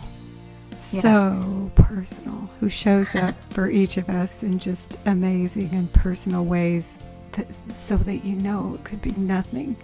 so 0.79 1.71
personal, 1.75 2.51
who 2.61 2.69
shows 2.69 3.15
up 3.15 3.35
for 3.51 3.69
each 3.69 3.97
of 3.97 4.09
us 4.09 4.43
in 4.43 4.59
just 4.59 4.99
amazing 5.07 5.71
and 5.73 5.93
personal 5.93 6.45
ways 6.45 6.99
that, 7.33 7.53
so 7.53 7.97
that 7.97 8.25
you 8.25 8.37
know 8.37 8.75
it 8.75 8.85
could 8.85 9.03
be 9.03 9.13
nothing 9.13 9.77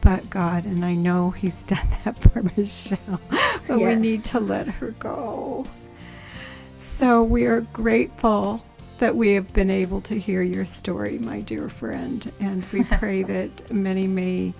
but 0.00 0.28
God. 0.30 0.64
And 0.64 0.84
I 0.84 0.94
know 0.94 1.30
He's 1.30 1.64
done 1.64 1.88
that 2.04 2.18
for 2.18 2.42
Michelle, 2.56 3.20
but 3.66 3.78
we 3.78 3.94
need 3.96 4.20
to 4.26 4.40
let 4.40 4.66
her 4.66 4.90
go. 4.92 5.64
So 6.76 7.22
we 7.22 7.46
are 7.46 7.60
grateful 7.60 8.64
that 8.98 9.16
we 9.16 9.32
have 9.32 9.52
been 9.52 9.70
able 9.70 10.00
to 10.02 10.18
hear 10.18 10.42
your 10.42 10.64
story, 10.64 11.18
my 11.18 11.40
dear 11.40 11.68
friend, 11.68 12.30
and 12.40 12.64
we 12.72 12.84
pray 12.84 13.22
that 13.24 13.70
many 13.72 14.06
may 14.06 14.52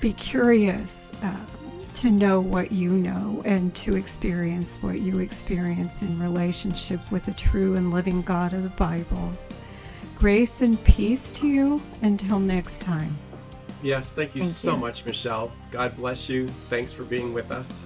be 0.00 0.12
curious 0.12 1.12
uh, 1.22 1.36
to 1.96 2.10
know 2.10 2.40
what 2.40 2.72
you 2.72 2.90
know 2.90 3.42
and 3.44 3.74
to 3.76 3.96
experience 3.96 4.78
what 4.82 5.00
you 5.00 5.20
experience 5.20 6.02
in 6.02 6.20
relationship 6.20 7.00
with 7.10 7.24
the 7.24 7.32
true 7.32 7.76
and 7.76 7.92
living 7.92 8.22
God 8.22 8.52
of 8.52 8.62
the 8.62 8.68
Bible. 8.70 9.32
Grace 10.18 10.62
and 10.62 10.82
peace 10.84 11.32
to 11.34 11.46
you 11.46 11.82
until 12.02 12.38
next 12.38 12.80
time. 12.80 13.16
Yes, 13.82 14.12
thank 14.12 14.34
you 14.34 14.40
Thank 14.42 14.52
so 14.52 14.72
you. 14.72 14.78
much, 14.78 15.04
Michelle. 15.04 15.52
God 15.70 15.94
bless 15.96 16.28
you. 16.28 16.48
Thanks 16.70 16.92
for 16.92 17.04
being 17.04 17.34
with 17.34 17.50
us. 17.50 17.84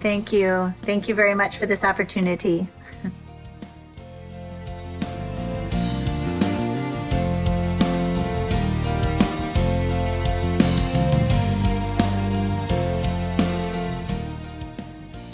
Thank 0.00 0.32
you. 0.32 0.74
Thank 0.82 1.08
you 1.08 1.14
very 1.14 1.34
much 1.34 1.56
for 1.56 1.66
this 1.66 1.84
opportunity. 1.84 2.68